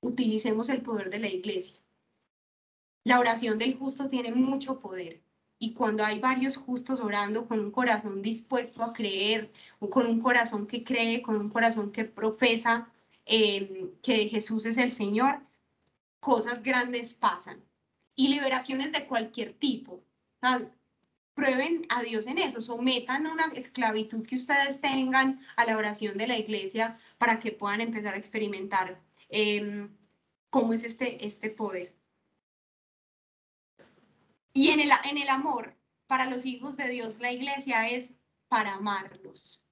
[0.00, 1.76] Utilicemos el poder de la iglesia.
[3.02, 5.23] La oración del justo tiene mucho poder
[5.64, 10.20] y cuando hay varios justos orando con un corazón dispuesto a creer, o con un
[10.20, 12.92] corazón que cree, con un corazón que profesa
[13.24, 15.40] em, que Jesús es el Señor,
[16.20, 17.64] cosas grandes pasan.
[18.14, 20.02] Y liberaciones de cualquier tipo.
[21.34, 26.26] Prueben a Dios en eso, sometan una esclavitud que ustedes tengan a la oración de
[26.26, 29.00] la iglesia para que puedan empezar a experimentar
[29.30, 29.88] em,
[30.50, 31.94] cómo es este, este poder.
[34.56, 38.14] Y en el, amor, para los hijos de Dios, la iglesia es
[38.46, 39.64] para amarlos.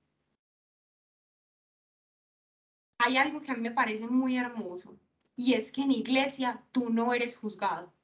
[2.98, 4.98] Hay algo que a mí me parece muy hermoso
[5.36, 7.94] y es que en iglesia tú no eres juzgado,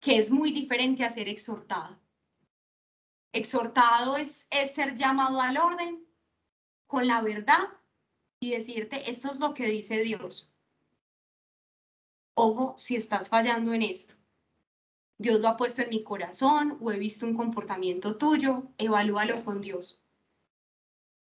[0.00, 2.00] que es muy diferente a ser exhortado.
[3.32, 6.04] Exhortado es ser llamado al orden
[6.88, 7.80] con la verdad
[8.40, 10.52] y decirte, esto es lo que dice Dios.
[12.34, 14.21] Ojo si estás fallando en esto.
[15.18, 19.60] Dios lo ha puesto en mi corazón o he visto un comportamiento tuyo, evalúalo con
[19.60, 20.00] Dios.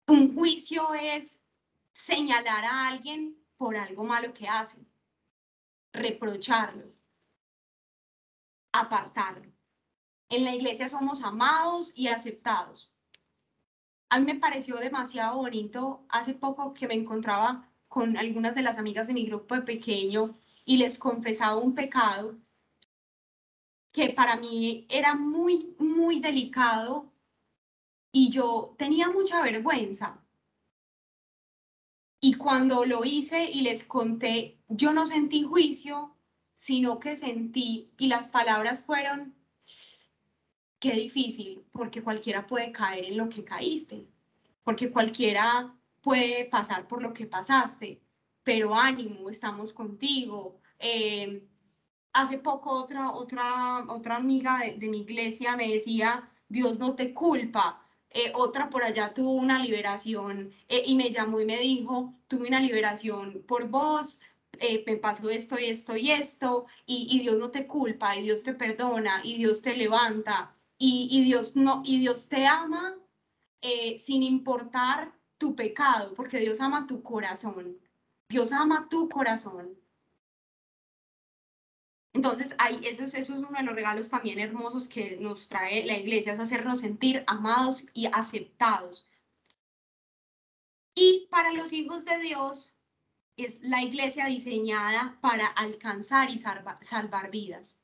[0.08, 1.44] Un juicio es
[1.92, 4.86] señalar a alguien por algo malo que hace,
[5.94, 6.94] reprocharlo,
[8.74, 9.52] apartarlo.
[10.30, 12.92] En la iglesia somos amados y aceptados.
[14.10, 18.78] A mí me pareció demasiado bonito hace poco que me encontraba con algunas de las
[18.78, 22.38] amigas de mi grupo de pequeño y les confesaba un pecado
[23.96, 27.14] que para mí era muy, muy delicado
[28.12, 30.22] y yo tenía mucha vergüenza.
[32.20, 36.14] Y cuando lo hice y les conté, yo no sentí juicio,
[36.56, 39.34] sino que sentí, y las palabras fueron,
[40.80, 44.10] qué difícil, porque cualquiera puede caer en lo que caíste,
[44.66, 48.02] porque cualquiera puede pasar por lo que pasaste,
[48.44, 50.60] pero ánimo, estamos contigo.
[50.80, 51.48] Eh,
[52.16, 57.82] hace poco otra, otra, otra amiga de, mi iglesia me decía, Dios no te culpa.
[58.10, 62.48] Eh, otra por allá tuvo una liberación eh, y me llamó y me dijo, tuve
[62.48, 64.22] una liberación por vos,
[64.88, 68.54] me pasó esto y esto y esto, y, Dios no te culpa, y Dios te
[68.54, 72.96] perdona, y Dios te levanta, y, y Dios, no, y Dios te ama
[73.98, 77.78] sin importar tu pecado, porque Dios ama tu corazón.
[78.30, 79.78] Dios ama tu corazón.
[82.16, 85.98] Entonces, hay, eso, eso es uno de los regalos también hermosos que nos trae la
[85.98, 89.10] iglesia, es hacernos sentir amados y aceptados.
[90.96, 92.74] Y para los hijos de Dios,
[93.36, 97.80] es la iglesia diseñada para alcanzar y salvar vidas.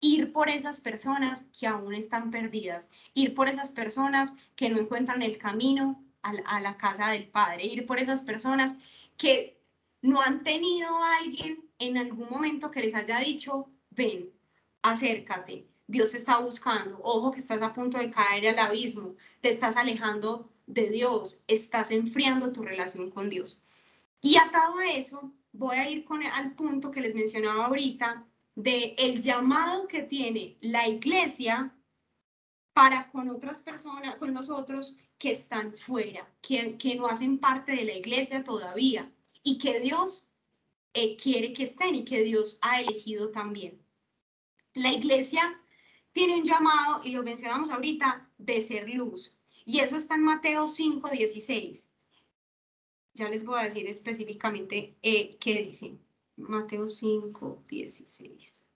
[0.00, 5.22] Ir por esas personas que aún están perdidas, ir por esas personas que no encuentran
[5.22, 8.76] el camino a la casa del Padre, ir por esas personas
[9.16, 9.58] que
[10.02, 14.30] no han tenido a alguien en algún momento que les haya dicho, ven,
[14.82, 19.48] acércate, Dios te está buscando, ojo que estás a punto de caer al abismo, te
[19.48, 23.60] estás alejando de Dios, estás enfriando tu relación con Dios.
[24.20, 28.24] Y atado a eso, voy a ir con, al punto que les mencionaba ahorita
[28.54, 31.74] de el llamado que tiene la iglesia
[32.72, 37.84] para con otras personas, con nosotros que están fuera, que, que no hacen parte de
[37.84, 39.10] la iglesia todavía
[39.42, 40.28] y que Dios
[40.94, 43.80] eh, quiere que estén y que Dios ha elegido también.
[44.74, 45.60] La iglesia
[46.12, 49.38] tiene un llamado, y lo mencionamos ahorita, de ser luz.
[49.64, 51.90] Y eso está en Mateo 5, 16.
[53.14, 55.98] Ya les voy a decir específicamente eh, qué dice.
[56.36, 58.66] Mateo 5, 16.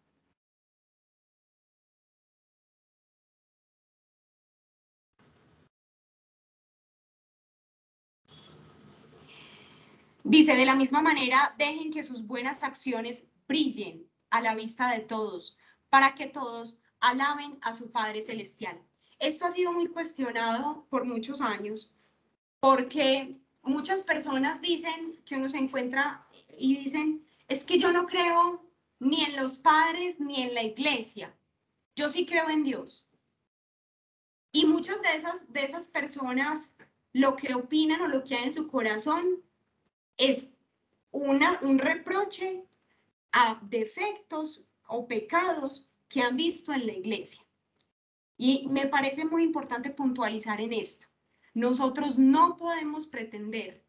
[10.29, 14.99] Dice, de la misma manera, dejen que sus buenas acciones brillen a la vista de
[14.99, 15.57] todos,
[15.89, 18.77] para que todos alaben a su Padre Celestial.
[19.21, 21.93] Esto ha sido muy cuestionado por muchos años,
[22.59, 26.27] porque muchas personas dicen que uno se encuentra
[26.59, 28.69] y dicen, es que yo no creo
[28.99, 31.33] ni en los padres ni en la iglesia,
[31.95, 33.07] yo sí creo en Dios.
[34.51, 36.75] Y muchas de esas, de esas personas
[37.13, 39.47] lo que opinan o lo que hay en su corazón
[40.17, 40.53] es
[41.11, 42.65] una, un reproche
[43.33, 47.41] a defectos o pecados que han visto en la iglesia.
[48.37, 51.07] Y me parece muy importante puntualizar en esto.
[51.55, 53.83] Nosotros no podemos pretender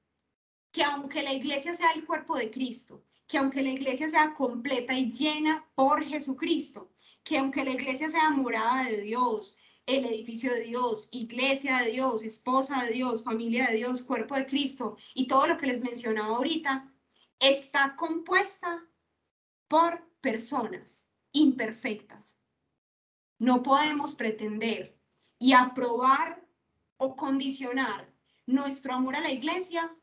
[0.72, 4.94] que aunque la iglesia sea el cuerpo de Cristo, que aunque la iglesia sea completa
[4.94, 6.92] y llena por Jesucristo,
[7.24, 9.58] que aunque la iglesia sea morada de Dios,
[9.88, 14.46] el edificio de Dios, iglesia de Dios, esposa de Dios, familia de Dios, cuerpo de
[14.46, 16.94] Cristo y todo lo que les mencionaba ahorita,
[17.40, 18.86] está compuesta
[19.68, 22.38] por personas imperfectas.
[23.40, 25.00] No podemos pretender
[25.40, 26.46] y aprobar
[26.98, 28.12] o condicionar
[28.46, 29.96] nuestro amor a la iglesia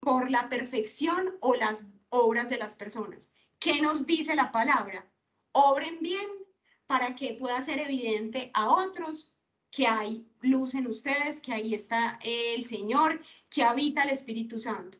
[0.00, 3.32] por la perfección o las obras de las personas.
[3.58, 5.10] ¿Qué nos dice la palabra?
[5.52, 6.43] Obren bien
[6.86, 9.34] para que pueda ser evidente a otros
[9.70, 13.20] que hay luz en ustedes, que ahí está el Señor,
[13.50, 14.98] que habita el Espíritu Santo.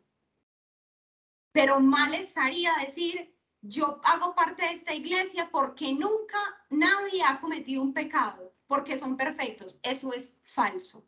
[1.52, 6.38] Pero mal estaría decir, yo hago parte de esta iglesia porque nunca
[6.70, 9.78] nadie ha cometido un pecado, porque son perfectos.
[9.82, 11.06] Eso es falso.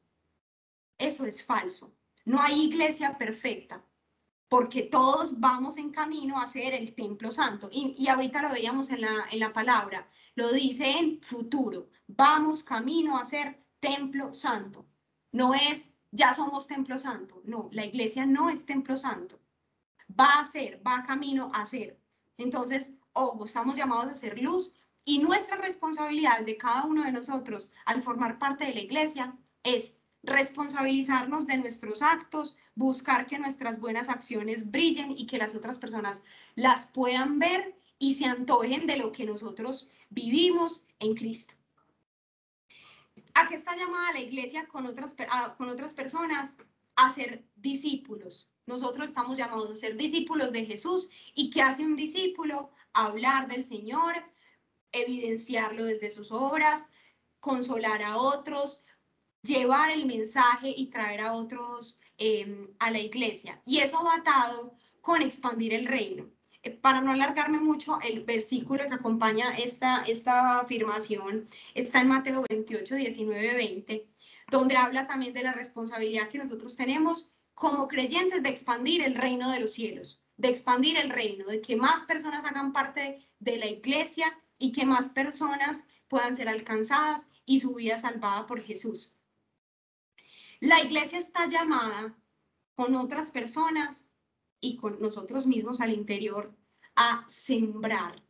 [0.97, 1.93] Eso es falso.
[2.25, 3.85] No hay iglesia perfecta,
[4.49, 7.69] porque todos vamos en camino a ser el templo santo.
[7.73, 11.89] Y, ahorita lo veíamos en la, en la palabra lo dice en futuro.
[12.07, 14.87] Vamos camino a ser templo santo.
[15.33, 17.43] No es ya somos templo santo.
[17.45, 19.39] No, la iglesia no es templo santo.
[20.19, 21.99] Va a ser, va camino a ser.
[22.39, 24.75] Entonces, ojo, estamos llamados a ser luz
[25.05, 29.97] y nuestra responsabilidad de cada uno de nosotros al formar parte de la iglesia es
[30.23, 36.23] responsabilizarnos de nuestros actos, buscar que nuestras buenas acciones brillen y que las otras personas
[36.57, 41.55] las puedan ver y se antojen de lo que nosotros vivimos en Cristo.
[43.35, 45.15] ¿A qué está llamada la iglesia con otras,
[45.57, 46.55] con otras personas?
[46.97, 48.49] A ser discípulos.
[48.67, 51.11] Nosotros estamos llamados a ser discípulos de Jesús.
[51.35, 52.71] ¿Y qué hace un discípulo?
[52.95, 54.15] Hablar del Señor,
[54.93, 56.87] evidenciarlo desde sus obras,
[57.41, 58.83] consolar a otros,
[59.43, 63.61] llevar el mensaje y traer a otros em, a la iglesia.
[63.67, 66.36] Y eso va atado con expandir el reino
[66.71, 72.95] para no alargarme mucho, el versículo que acompaña esta, esta afirmación está en Mateo 28,
[72.95, 74.07] 19, 20,
[74.51, 79.51] donde habla también de la responsabilidad que nosotros tenemos como creyentes de expandir el reino
[79.51, 83.67] de los cielos, de expandir el reino, de que más personas hagan parte de la
[83.67, 89.15] iglesia y que más personas puedan ser alcanzadas y su vida salvada por Jesús.
[90.61, 92.15] La iglesia está llamada
[92.75, 94.11] con otras personas
[94.61, 96.55] y con nosotros mismos al interior
[96.95, 98.23] a sembrar,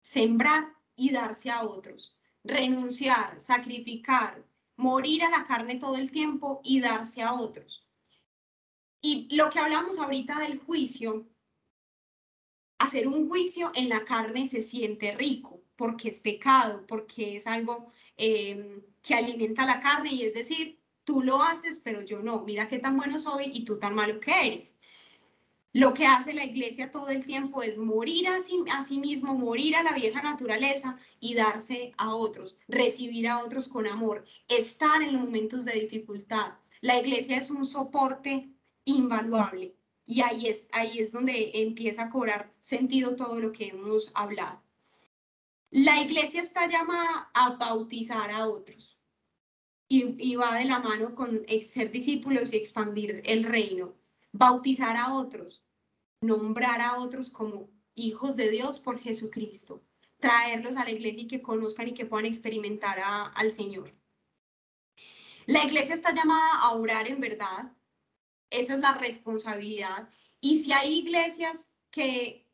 [0.00, 4.44] sembrar y darse a otros, renunciar, sacrificar,
[4.76, 7.86] morir a la carne todo el tiempo y darse a otros.
[9.00, 11.28] Y lo que hablamos ahorita del juicio,
[12.78, 17.92] hacer un juicio en la carne se siente rico porque es pecado, porque es algo
[18.16, 22.68] em, que alimenta la carne y es decir, tú lo haces, pero yo no, mira
[22.68, 24.74] qué tan bueno soy y tú tan malo que eres.
[25.74, 29.34] Lo que hace la iglesia todo el tiempo es morir a sí, a sí, mismo,
[29.34, 35.02] morir a la vieja naturaleza y darse a otros, recibir a otros con amor, estar
[35.02, 36.54] en momentos de dificultad.
[36.80, 38.48] La iglesia es un soporte
[38.84, 39.74] invaluable
[40.06, 44.62] y ahí es, ahí es donde empieza a cobrar sentido todo lo que hemos hablado.
[45.72, 49.00] La iglesia está llamada a bautizar a otros
[49.88, 53.96] y, va de la mano con ser discípulos y expandir el reino,
[54.30, 55.63] bautizar a otros,
[56.24, 59.82] nombrar a otros como hijos de Dios por Jesucristo,
[60.18, 62.98] traerlos a la iglesia y que conozcan y que puedan experimentar
[63.34, 63.92] al Señor.
[65.46, 67.72] La iglesia está llamada a orar en verdad,
[68.50, 70.08] esa es la responsabilidad.
[70.40, 72.46] Y si hay iglesias que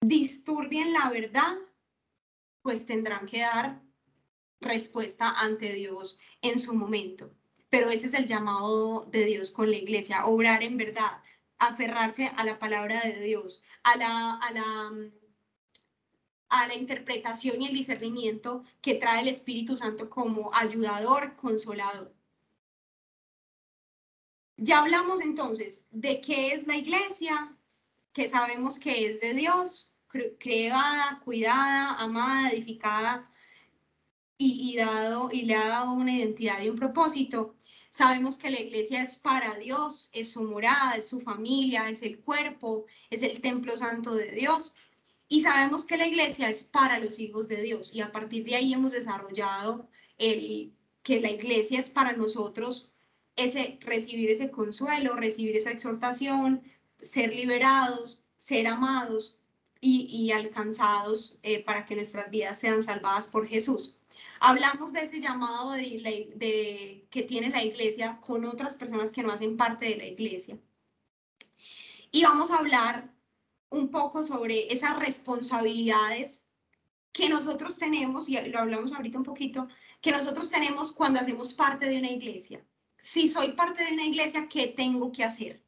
[0.00, 1.56] disturbien la verdad,
[2.62, 3.82] pues tendrán que dar
[4.60, 7.30] respuesta ante Dios en su momento.
[7.70, 11.22] Pero ese es el llamado de Dios con la iglesia, obrar en verdad,
[11.58, 15.10] aferrarse a la palabra de Dios, a la, a la,
[16.48, 22.14] a la interpretación y el discernimiento que trae el Espíritu Santo como ayudador, consolador.
[24.56, 27.56] Ya hablamos entonces de qué es la iglesia,
[28.12, 29.92] que sabemos que es de Dios,
[30.38, 33.30] creada, cuidada, amada, edificada
[34.36, 37.56] y, dado, y le ha dado una identidad y un propósito.
[37.90, 42.20] Sabemos que la iglesia es para Dios, es su morada, es su familia, es el
[42.20, 44.74] cuerpo, es el templo santo de Dios.
[45.28, 47.90] Y sabemos que la iglesia es para los hijos de Dios.
[47.94, 50.72] Y a partir de ahí hemos desarrollado el,
[51.02, 52.90] que la iglesia es para nosotros
[53.36, 56.62] ese, recibir ese consuelo, recibir esa exhortación,
[57.00, 59.38] ser liberados, ser amados
[59.80, 63.97] y, alcanzados eh, para que nuestras vidas sean salvadas por Jesús.
[64.40, 69.56] Hablamos de ese llamado de, que tiene la iglesia con otras personas que no hacen
[69.56, 70.58] parte de la iglesia.
[72.10, 73.12] Y vamos a hablar
[73.70, 76.44] un poco sobre esas responsabilidades
[77.12, 79.68] que nosotros tenemos, y lo hablamos ahorita un poquito,
[80.00, 82.64] que nosotros tenemos cuando hacemos parte de una iglesia.
[82.96, 85.62] Si soy parte de una iglesia, ¿qué tengo que hacer?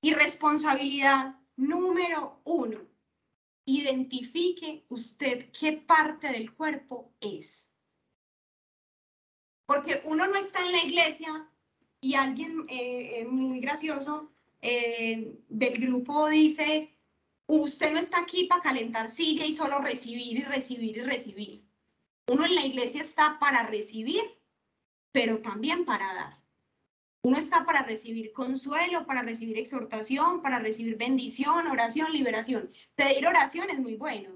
[0.00, 2.80] Y responsabilidad número uno,
[3.64, 7.70] identifique usted qué parte del cuerpo es.
[9.68, 11.46] Porque uno no está en la iglesia
[12.00, 16.96] y alguien eh, eh, muy gracioso eh, del grupo dice,
[17.46, 21.68] usted no está aquí para calentar silla y solo recibir y recibir y recibir.
[22.28, 24.22] Uno en la iglesia está para recibir,
[25.12, 26.42] pero también para dar.
[27.20, 32.72] Uno está para recibir consuelo, para recibir exhortación, para recibir bendición, oración, liberación.
[32.94, 34.30] Pedir oración es muy bueno,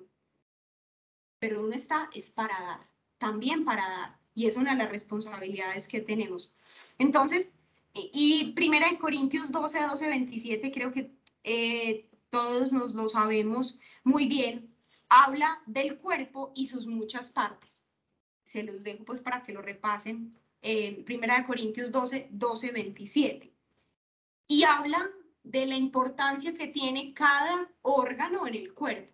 [1.39, 5.89] pero uno está es para dar, también para dar y es una de las responsabilidades
[5.89, 6.53] que tenemos.
[6.99, 7.53] Entonces,
[7.95, 11.13] y Primera de Corintios 12, 12, 27, creo que
[11.45, 14.75] eh, todos nos lo sabemos muy bien,
[15.09, 17.85] habla del cuerpo y sus muchas partes.
[18.45, 20.35] Se los dejo pues para que lo repasen.
[20.63, 23.53] en Primera de Corintios 12, 12, 27.
[24.49, 25.11] Y habla
[25.43, 29.13] de la importancia que tiene cada órgano en el cuerpo.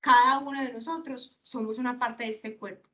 [0.00, 2.87] Cada uno de nosotros somos una parte de este cuerpo.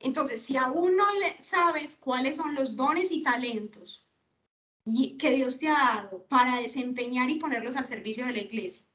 [0.00, 1.04] Entonces, si aún no
[1.38, 4.04] sabes cuáles son los dones y talentos
[5.18, 8.86] que Dios te ha dado para desempeñar y ponerlos al servicio de la iglesia,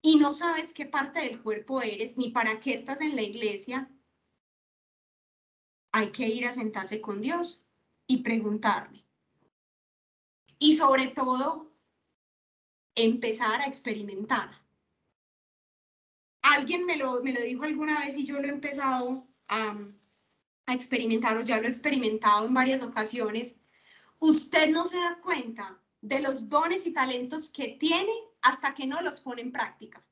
[0.00, 3.88] y no sabes qué parte del cuerpo eres ni para qué estás en la iglesia,
[5.92, 7.64] hay que ir a sentarse con Dios
[8.08, 9.04] y preguntarle.
[10.58, 11.72] Y sobre todo,
[12.94, 14.60] empezar a experimentar.
[16.42, 19.76] Alguien me lo, me lo dijo alguna vez y yo lo he empezado a,
[20.72, 23.56] a experimentar o ya lo he experimentado en varias ocasiones,
[24.18, 28.12] usted no se da cuenta de los dones y talentos que tiene
[28.42, 30.04] hasta que no los pone en práctica.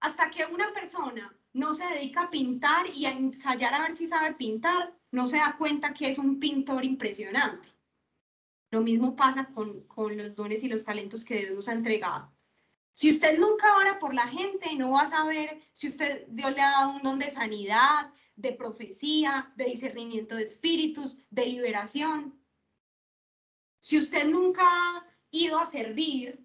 [0.00, 4.06] Hasta que una persona no se dedica a pintar y a ensayar a ver si
[4.06, 7.68] sabe pintar, no se da cuenta que es un pintor impresionante.
[8.70, 12.32] Lo mismo pasa con, con los dones y los talentos que Dios nos ha entregado.
[12.94, 16.60] Si usted nunca ora por la gente, no va a saber si usted, Dios le
[16.60, 18.12] ha dado un don de sanidad,
[18.42, 22.38] de profecía, de discernimiento de espíritus, de liberación.
[23.80, 26.44] Si usted nunca ha ido a servir,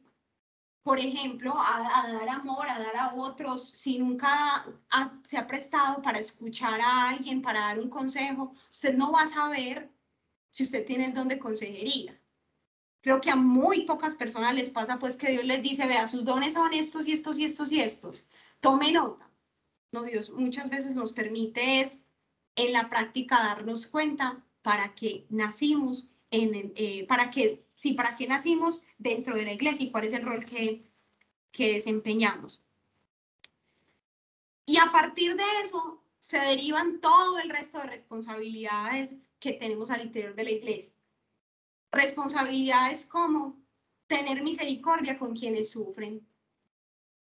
[0.83, 4.65] por ejemplo, a, dar amor, a dar a otros, si nunca
[5.23, 9.27] se ha prestado para escuchar a alguien, para dar un consejo, usted no va a
[9.27, 9.91] saber
[10.49, 12.17] si usted tiene el don de consejería.
[13.01, 16.25] Creo que a muy pocas personas les pasa pues que Dios les dice, vea, sus
[16.25, 18.23] dones son estos y estos y estos y estos.
[18.59, 19.26] Tome nota.
[19.97, 22.03] No, Dios muchas veces nos permite es
[22.55, 28.27] en la práctica darnos cuenta para que nacimos en, eh, para que, sí, para que
[28.27, 30.83] nacimos dentro de la iglesia y cuál es el rol que,
[31.51, 32.61] que desempeñamos.
[34.67, 40.05] Y a partir de eso se derivan todo el resto de responsabilidades que tenemos al
[40.05, 40.93] interior de la iglesia.
[41.91, 43.57] Responsabilidades como
[44.05, 46.23] tener misericordia con quienes sufren.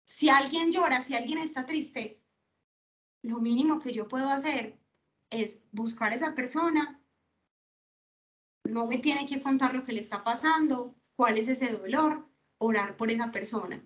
[0.05, 2.18] Si alguien llora, si alguien está triste,
[3.21, 4.79] lo mínimo que yo puedo hacer
[5.29, 7.01] es buscar a esa persona.
[8.63, 12.97] No me tiene que contar lo que le está pasando, cuál es ese dolor, orar
[12.97, 13.83] por esa persona.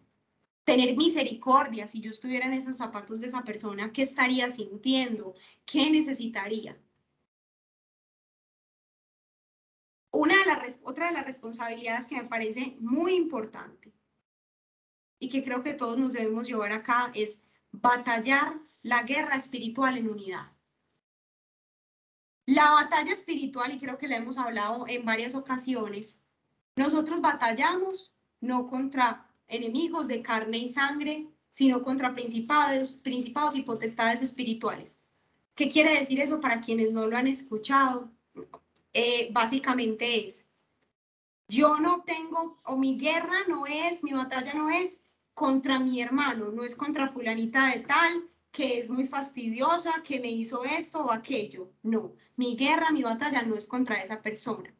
[0.63, 5.35] Tener misericordia, si yo estuviera en esos zapatos de esa persona, ¿qué estaría sintiendo?
[5.65, 6.79] ¿Qué necesitaría?
[10.11, 13.93] Una de las, otra de las responsabilidades que me parece muy importante
[15.19, 17.41] y que creo que todos nos debemos llevar acá es
[17.73, 20.51] batallar la guerra espiritual en unidad.
[22.45, 26.19] La batalla espiritual, y creo que la hemos hablado en varias ocasiones,
[26.75, 34.21] nosotros batallamos no contra enemigos de carne y sangre, sino contra principados, principados y potestades
[34.21, 34.97] espirituales.
[35.55, 38.11] ¿Qué quiere decir eso para quienes no lo han escuchado?
[38.93, 40.47] Eh, básicamente es,
[41.47, 45.02] yo no tengo, o mi guerra no es, mi batalla no es
[45.33, 50.29] contra mi hermano, no es contra fulanita de tal, que es muy fastidiosa, que me
[50.29, 51.71] hizo esto o aquello.
[51.81, 54.73] No, mi guerra, mi batalla no es contra esa persona.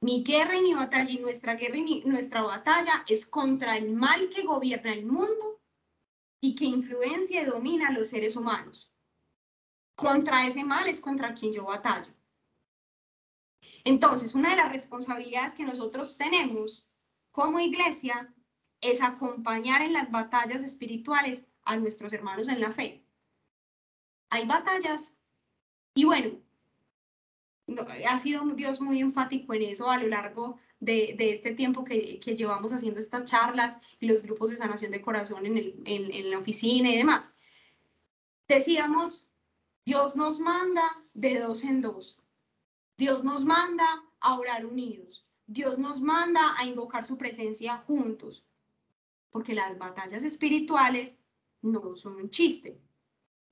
[0.00, 4.28] Mi guerra y mi batalla y nuestra guerra y nuestra batalla es contra el mal
[4.28, 5.62] que gobierna el mundo
[6.40, 8.92] y que influencia y domina a los seres humanos.
[9.94, 12.12] Contra ese mal es contra quien yo batallo.
[13.84, 16.86] Entonces, una de las responsabilidades que nosotros tenemos
[17.30, 18.34] como iglesia
[18.84, 23.04] es acompañar en las batallas espirituales a nuestros hermanos en la fe
[24.34, 25.16] hay batallas
[25.94, 26.40] y bueno,
[28.08, 32.72] ha sido Dios muy enfático en eso a lo largo de, este tiempo que, llevamos
[32.72, 35.56] haciendo estas charlas y los grupos de sanación de corazón en,
[35.86, 37.32] en la oficina y demás.
[38.48, 39.28] Decíamos,
[39.86, 40.82] Dios nos manda
[41.14, 42.18] de dos en dos.
[42.98, 43.86] Dios nos manda
[44.18, 45.24] a orar unidos.
[45.46, 48.44] Dios nos manda a invocar su presencia juntos.
[49.34, 51.24] Porque las batallas espirituales
[51.60, 52.80] no son un chiste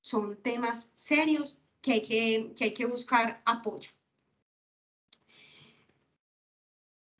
[0.03, 3.91] son temas serios que hay que, que, hay que buscar apoyo.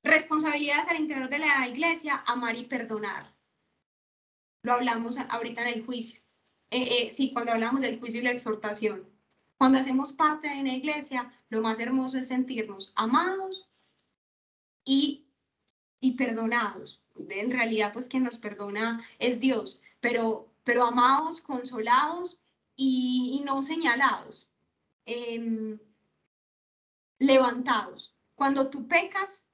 [0.03, 3.33] Responsabilidades al interior de la iglesia, amar y perdonar.
[4.63, 6.21] Lo hablamos ahorita en el juicio.
[6.71, 9.09] Eh, eh, sí, cuando hablamos del juicio y la exhortación.
[9.57, 13.71] Cuando hacemos parte de una iglesia, lo más hermoso es sentirnos amados
[14.85, 15.29] y,
[16.01, 17.02] y perdonados.
[17.29, 22.43] En realidad, pues quien nos perdona es Dios, pero, pero amados, consolados
[22.77, 24.49] y, no señalados,
[25.07, 25.79] em,
[27.19, 28.15] levantados.
[28.35, 29.47] Cuando tú pecas,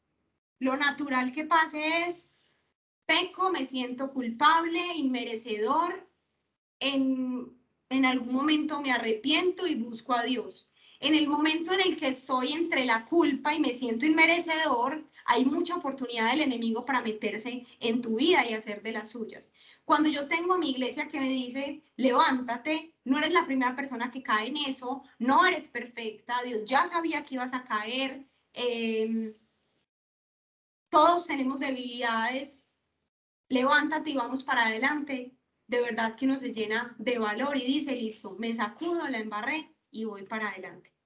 [0.59, 2.30] lo natural que pase es,
[3.06, 6.09] peco, me siento culpable, inmerecedor,
[6.80, 7.59] en,
[7.90, 10.70] en algún momento me arrepiento y busco a Dios.
[11.00, 15.45] En el momento en el que estoy entre la culpa y me siento inmerecedor, hay
[15.45, 19.53] mucha oportunidad del enemigo para meterse en tu vida y hacer de las suyas.
[19.85, 24.11] Cuando yo tengo a mi iglesia que me dice, levántate, no eres la primera persona
[24.11, 29.35] que cae en eso, no eres perfecta, Dios ya sabía que ibas a caer, em,
[30.89, 32.62] todos tenemos debilidades,
[33.51, 35.37] levántate y vamos para adelante.
[35.66, 39.74] De verdad que uno se llena de valor y dice, listo, me sacudo, la embarré
[39.91, 40.97] y voy para adelante.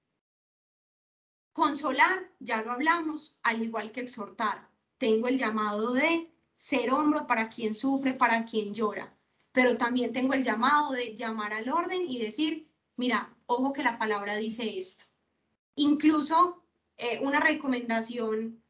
[1.53, 4.67] Consolar, ya lo hablamos, al igual que exhortar.
[4.97, 9.15] Tengo el llamado de ser hombro para quien sufre, para quien llora.
[9.51, 13.99] Pero también tengo el llamado de llamar al orden y decir, mira, ojo que la
[13.99, 15.05] palabra dice esto.
[15.75, 16.65] Incluso
[16.97, 18.63] eh, una recomendación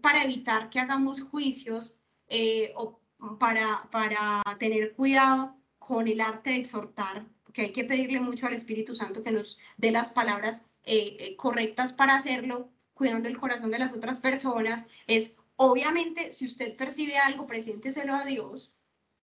[0.00, 3.00] para evitar que hagamos juicios eh, o
[3.38, 8.54] para, para tener cuidado con el arte de exhortar, que hay que pedirle mucho al
[8.54, 13.78] Espíritu Santo que nos dé las palabras eh, correctas para hacerlo, cuidando el corazón de
[13.78, 18.72] las otras personas, es obviamente si usted percibe algo, presénteselo a Dios,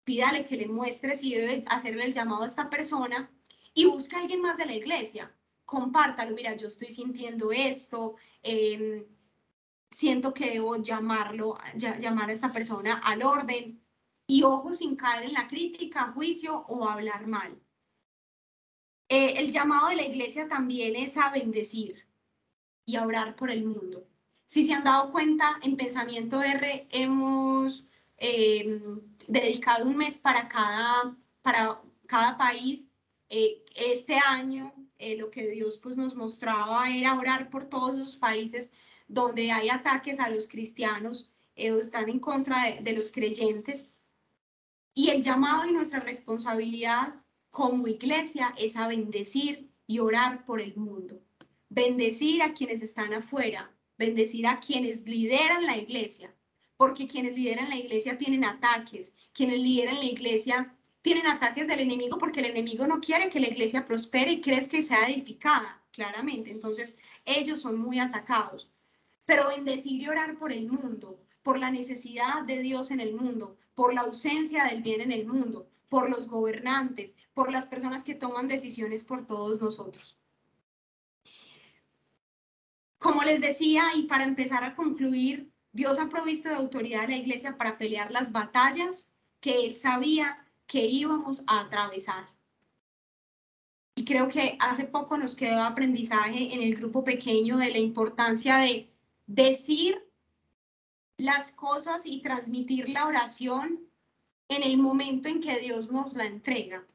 [0.05, 3.31] pídale que le muestre si debe hacerle el llamado a esta persona
[3.75, 5.35] y busca a alguien más de la iglesia.
[5.65, 9.05] Compártalo, mira, yo estoy sintiendo esto, em,
[9.91, 13.81] siento que debo llamarlo, llamar a esta persona al orden
[14.27, 17.61] y ojo sin caer en la crítica, juicio o hablar mal.
[19.11, 22.07] Eh, el llamado de la iglesia también es a bendecir
[22.87, 24.07] y a orar por el mundo.
[24.47, 27.89] Si se han dado cuenta, en Pensamiento R hemos
[28.19, 32.91] em, dedicado un mes para cada, para cada país.
[33.29, 38.17] Eh, este año eh, lo que Dios pues, nos mostraba era orar por todos los
[38.17, 38.73] países
[39.09, 43.89] donde hay ataques a los cristianos, eh, están en contra de, de los creyentes.
[44.95, 47.20] Y el llamado y nuestra responsabilidad
[47.51, 51.21] como iglesia es a bendecir y orar por el mundo.
[51.69, 56.35] Bendecir a quienes están afuera, bendecir a quienes lideran la iglesia,
[56.77, 62.19] porque quienes lideran la iglesia tienen ataques, quienes lideran la iglesia tienen ataques del enemigo
[62.19, 66.51] porque el enemigo no quiere que la iglesia prospere y crees que sea edificada, claramente.
[66.51, 68.71] Entonces, ellos son muy atacados
[69.31, 73.57] pero bendecir y orar por el mundo, por la necesidad de Dios en el mundo,
[73.77, 78.15] por la ausencia del bien en el mundo, por los gobernantes, por las personas que
[78.15, 80.19] toman decisiones por todos nosotros.
[82.99, 87.17] Como les decía, y para empezar a concluir, Dios ha provisto de autoridad a la
[87.17, 89.11] iglesia para pelear las batallas
[89.41, 92.29] que Él sabía que íbamos a atravesar.
[93.95, 98.59] Y creo que hace poco nos quedó aprendizaje en el grupo pequeño de la importancia
[98.59, 98.93] de
[99.27, 99.99] decir
[101.17, 103.81] las cosas y transmitir la oración
[104.49, 106.87] en el momento en que Dios nos la entrega.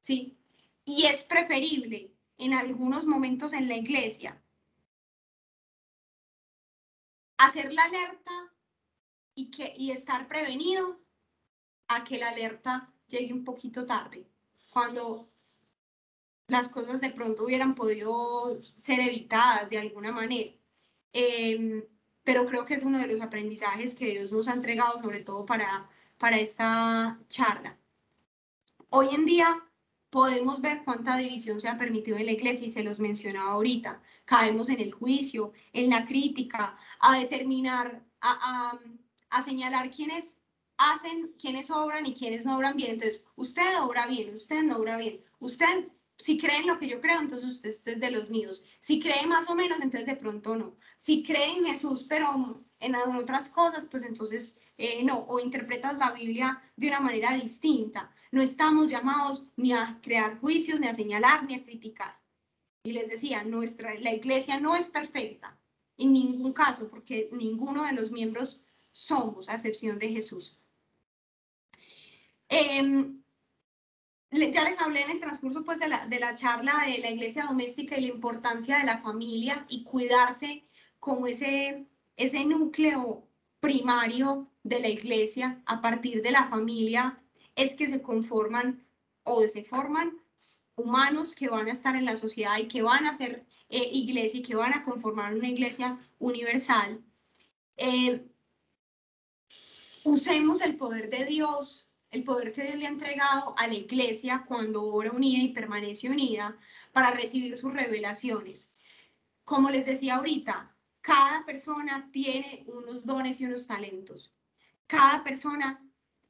[0.00, 0.38] ¿Sí?
[0.84, 4.42] Y es preferible en algunos momentos en la iglesia
[7.36, 8.52] hacer la alerta
[9.34, 11.00] y, que, y estar prevenido
[11.88, 14.28] a que la alerta llegue un poquito tarde,
[14.70, 15.30] cuando
[16.48, 20.52] las cosas de pronto hubieran podido ser evitadas de alguna manera.
[21.12, 21.84] Em,
[22.24, 25.46] pero creo que es uno de los aprendizajes que Dios nos ha entregado, sobre todo
[25.46, 25.88] para,
[26.18, 27.78] para esta charla.
[28.90, 29.69] Hoy en día
[30.10, 34.02] podemos ver cuánta división se ha permitido en la iglesia y se los mencionaba ahorita.
[34.24, 38.80] Caemos en el juicio, en la crítica, a determinar, a, a,
[39.30, 40.38] a señalar quiénes
[40.76, 42.92] hacen, quiénes obran y quiénes no obran bien.
[42.92, 45.88] Entonces, usted obra bien, usted no obra bien, usted
[46.20, 48.62] si cree en lo que yo creo, entonces usted es de los míos.
[48.78, 50.76] Si cree más o menos, entonces de pronto no.
[50.98, 55.18] Si cree en Jesús, pero en otras cosas, pues entonces eh, no.
[55.28, 58.10] O interpretas la Biblia de una manera distinta.
[58.32, 62.18] No estamos llamados ni a crear juicios, ni a señalar, ni a criticar.
[62.82, 65.58] Y les decía, nuestra, la iglesia no es perfecta
[65.98, 70.58] en ningún caso, porque ninguno de los miembros somos, a excepción de Jesús.
[72.48, 73.12] Eh,
[74.30, 77.44] ya les hablé en el transcurso pues, de, la, de la charla de la iglesia
[77.44, 80.64] doméstica y la importancia de la familia y cuidarse
[80.98, 83.28] como ese, ese núcleo
[83.60, 87.22] primario de la iglesia a partir de la familia
[87.56, 88.84] es que se conforman
[89.24, 90.18] o se forman
[90.76, 94.40] humanos que van a estar en la sociedad y que van a ser eh, iglesia
[94.40, 97.02] y que van a conformar una iglesia universal.
[97.76, 98.26] Eh,
[100.04, 104.44] usemos el poder de Dios el poder que Dios le ha entregado a la iglesia
[104.46, 106.56] cuando obra unida y permanece unida
[106.92, 108.70] para recibir sus revelaciones.
[109.44, 114.32] Como les decía ahorita, cada persona tiene unos dones y unos talentos.
[114.90, 115.80] Cada persona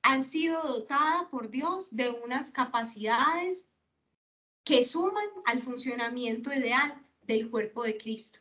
[0.02, 3.70] han sido dotada por Dios de unas capacidades
[4.64, 8.40] que suman al funcionamiento ideal del cuerpo de Cristo.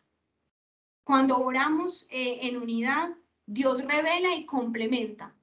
[1.05, 3.15] Cuando oramos eh, en unidad,
[3.45, 5.33] Dios revela y complementa.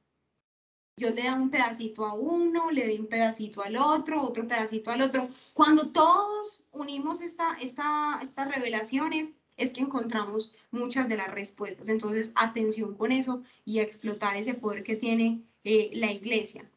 [0.98, 4.90] Yo le doy un pedacito a uno, le doy un pedacito al otro, otro pedacito
[4.90, 5.30] al otro.
[5.54, 11.88] Cuando todos unimos esta, esta, estas revelaciones, es que encontramos muchas de las respuestas.
[11.88, 16.70] Entonces, atención con eso y a explotar ese poder que tiene eh, la iglesia.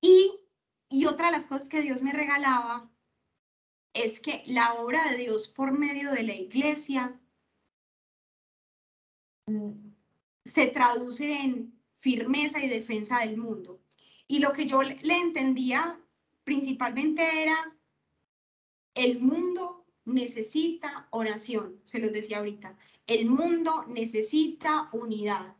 [0.00, 0.38] Y,
[0.90, 2.90] y otra de las cosas que Dios me regalaba
[3.94, 7.18] es que la obra de Dios por medio de la iglesia
[10.44, 13.80] se traduce en firmeza y defensa del mundo.
[14.26, 15.98] Y lo que yo le entendía
[16.44, 17.73] principalmente era,
[18.94, 22.76] el mundo necesita oración, se los decía ahorita,
[23.06, 25.56] el mundo necesita unidad,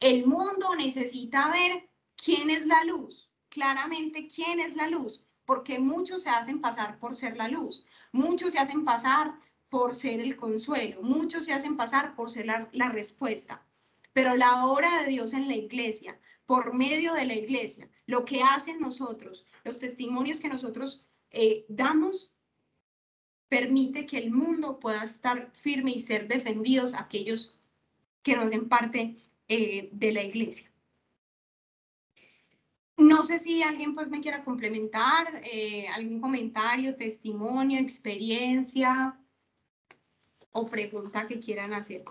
[0.00, 6.22] el mundo necesita ver quién es la luz, claramente quién es la luz, porque muchos
[6.22, 11.02] se hacen pasar por ser la luz, Muchos se hacen pasar por ser el consuelo,
[11.02, 13.66] muchos se hacen pasar por ser la, respuesta.
[14.14, 18.42] Pero la obra de Dios en la iglesia, por medio de la iglesia, lo que
[18.42, 22.32] hacen nosotros, los testimonios que nosotros eh, damos,
[23.48, 27.58] permite que el mundo pueda estar firme y ser defendidos aquellos
[28.22, 29.16] que no hacen parte
[29.48, 30.70] eh, de la iglesia.
[32.98, 39.16] No sé si alguien pues me quiera complementar, eh, algún comentario, testimonio, experiencia
[40.50, 42.04] o pregunta que quieran hacer.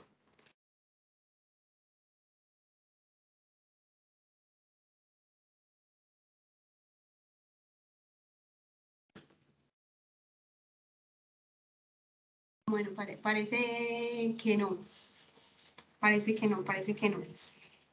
[12.69, 12.89] Bueno,
[13.21, 14.77] parece que no.
[15.99, 17.23] Parece que no, parece que no.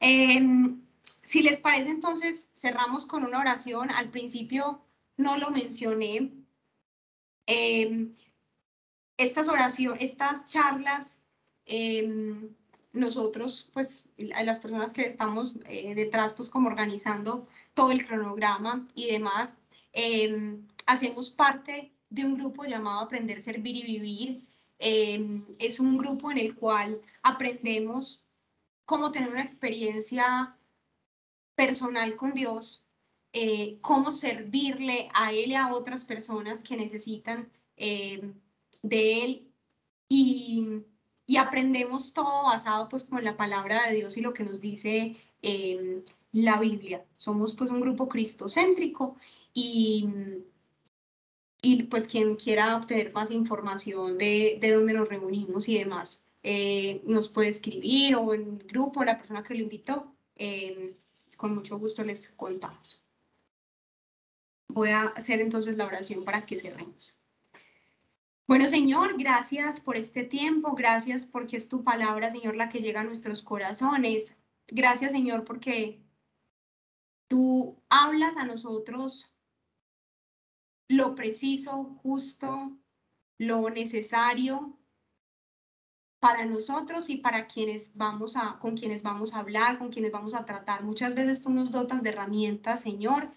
[0.01, 0.81] Em,
[1.23, 3.89] si les parece, entonces cerramos con una oración.
[3.89, 4.81] Al principio
[5.15, 6.29] no lo mencioné.
[7.47, 8.13] Em,
[9.17, 11.21] estas oraciones, estas charlas,
[11.65, 12.49] em,
[12.91, 19.07] nosotros, pues, las personas que estamos eh, detrás, pues, como organizando todo el cronograma y
[19.07, 19.55] demás,
[19.93, 24.54] em, hacemos parte de un grupo llamado Aprender, Servir y Vivir.
[24.85, 28.23] Es un grupo en el cual aprendemos
[28.85, 30.55] cómo tener una experiencia
[31.55, 32.83] personal con Dios,
[33.33, 38.31] eh, cómo servirle a Él y a otras personas que necesitan eh,
[38.83, 39.51] de Él
[40.07, 40.83] y,
[41.37, 46.03] aprendemos todo basado pues con la palabra de Dios y lo que nos dice eh,
[46.31, 47.03] la Biblia.
[47.17, 49.17] Somos pues un grupo cristocéntrico
[49.53, 50.07] y,
[51.65, 56.29] y pues quien quiera obtener más información de, de dónde nos reunimos y demás,
[57.05, 60.15] nos puede escribir o en el grupo, la persona que lo invitó
[61.37, 63.01] con mucho gusto les contamos.
[64.67, 67.15] Voy a hacer entonces la oración para que cerremos.
[68.47, 73.01] Bueno, Señor, gracias por este tiempo, gracias porque es tu palabra, Señor, la que llega
[73.01, 74.35] a nuestros corazones.
[74.67, 75.99] Gracias, Señor, porque
[77.27, 79.34] tú hablas a nosotros
[80.87, 82.77] lo preciso, justo,
[83.37, 84.77] lo necesario
[86.19, 90.33] para nosotros y para quienes vamos a, con quienes vamos a hablar, con quienes vamos
[90.33, 90.83] a tratar.
[90.83, 93.31] Muchas veces tú nos dotas de herramientas, Señor,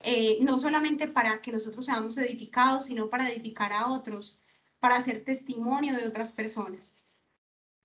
[0.00, 4.38] eh, no solamente para que nosotros seamos edificados, sino para edificar a otros,
[4.80, 6.94] para hacer testimonio de otras personas.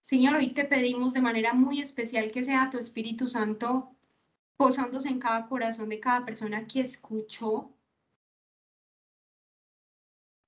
[0.02, 3.96] Señor, hoy te pedimos de manera muy especial que sea tu Espíritu Santo
[4.58, 7.74] posándose en cada corazón de cada persona que escuchó.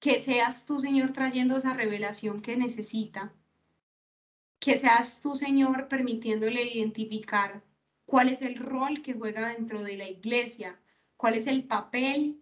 [0.02, 3.34] Que seas tú, Señor, trayendo esa revelación que necesita
[4.62, 7.64] que seas tú, Señor, permitiéndole identificar
[8.06, 10.80] cuál es el rol que juega dentro de la iglesia,
[11.18, 12.40] cuál es el papel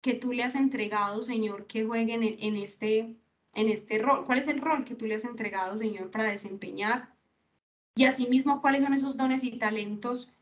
[0.00, 3.16] que tú le has entregado, Señor, que juegue en, este,
[3.54, 7.12] en este rol, cuál es el rol que tú le has entregado, Señor, para desempeñar.
[7.96, 10.34] Y asimismo, cuáles son esos dones y talentos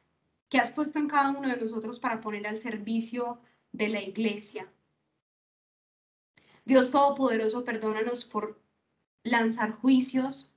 [0.50, 3.40] que has puesto en cada uno de nosotros para poner al servicio
[3.72, 4.70] de la iglesia.
[6.70, 8.62] Dios Todopoderoso, perdónanos por
[9.24, 10.54] lanzar juicios.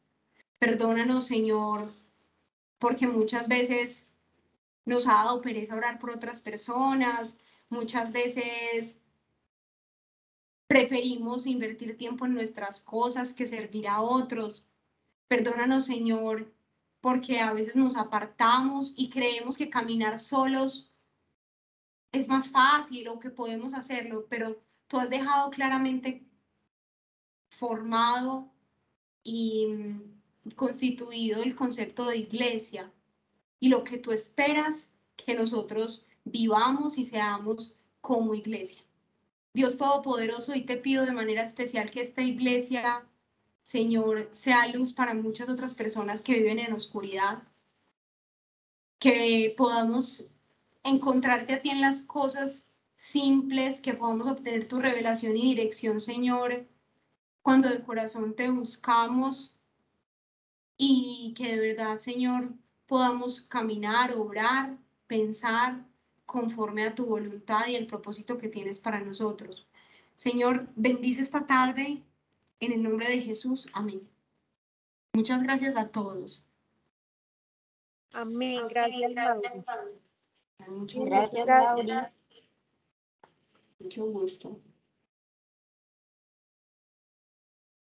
[0.59, 1.91] Perdónanos, Señor,
[2.78, 4.11] porque muchas veces
[4.86, 7.36] nos ha dado pereza orar por otras personas,
[7.68, 9.01] muchas veces
[10.68, 14.70] preferimos invertir tiempo en nuestras cosas que servir a otros.
[15.28, 16.53] Perdónanos, Señor,
[17.01, 20.93] porque a veces nos apartamos y creemos que caminar solos
[22.11, 26.26] es más fácil o que podemos hacerlo, pero tú has dejado claramente
[27.58, 28.52] formado
[29.24, 32.92] y mm, constituido el concepto de iglesia
[33.60, 38.84] y lo que tú esperas que nosotros vivamos y seamos como iglesia.
[39.54, 43.08] Dios Todopoderoso, y te pido de manera especial que esta iglesia,
[43.62, 47.44] Señor, sea luz para muchas otras personas que viven en oscuridad,
[49.00, 50.26] que podamos
[50.84, 56.66] encontrarte a ti en las cosas simples, que podamos obtener tu revelación y dirección, Señor,
[57.41, 59.58] cuando de corazón te buscamos
[60.78, 62.54] y que de verdad, Señor,
[62.88, 64.78] podamos caminar, obrar,
[65.08, 65.86] pensar
[66.26, 69.68] conforme a tu voluntad y el propósito que tienes para nosotros.
[70.16, 72.04] Señor, bendice esta tarde
[72.60, 73.70] en el nombre de Jesús.
[73.74, 74.08] Amén.
[75.14, 76.44] Muchas gracias a todos.
[78.14, 78.68] Amén.
[78.70, 79.12] Gracias,
[80.68, 81.46] Mucho gracias,
[83.84, 84.60] Mucho gusto.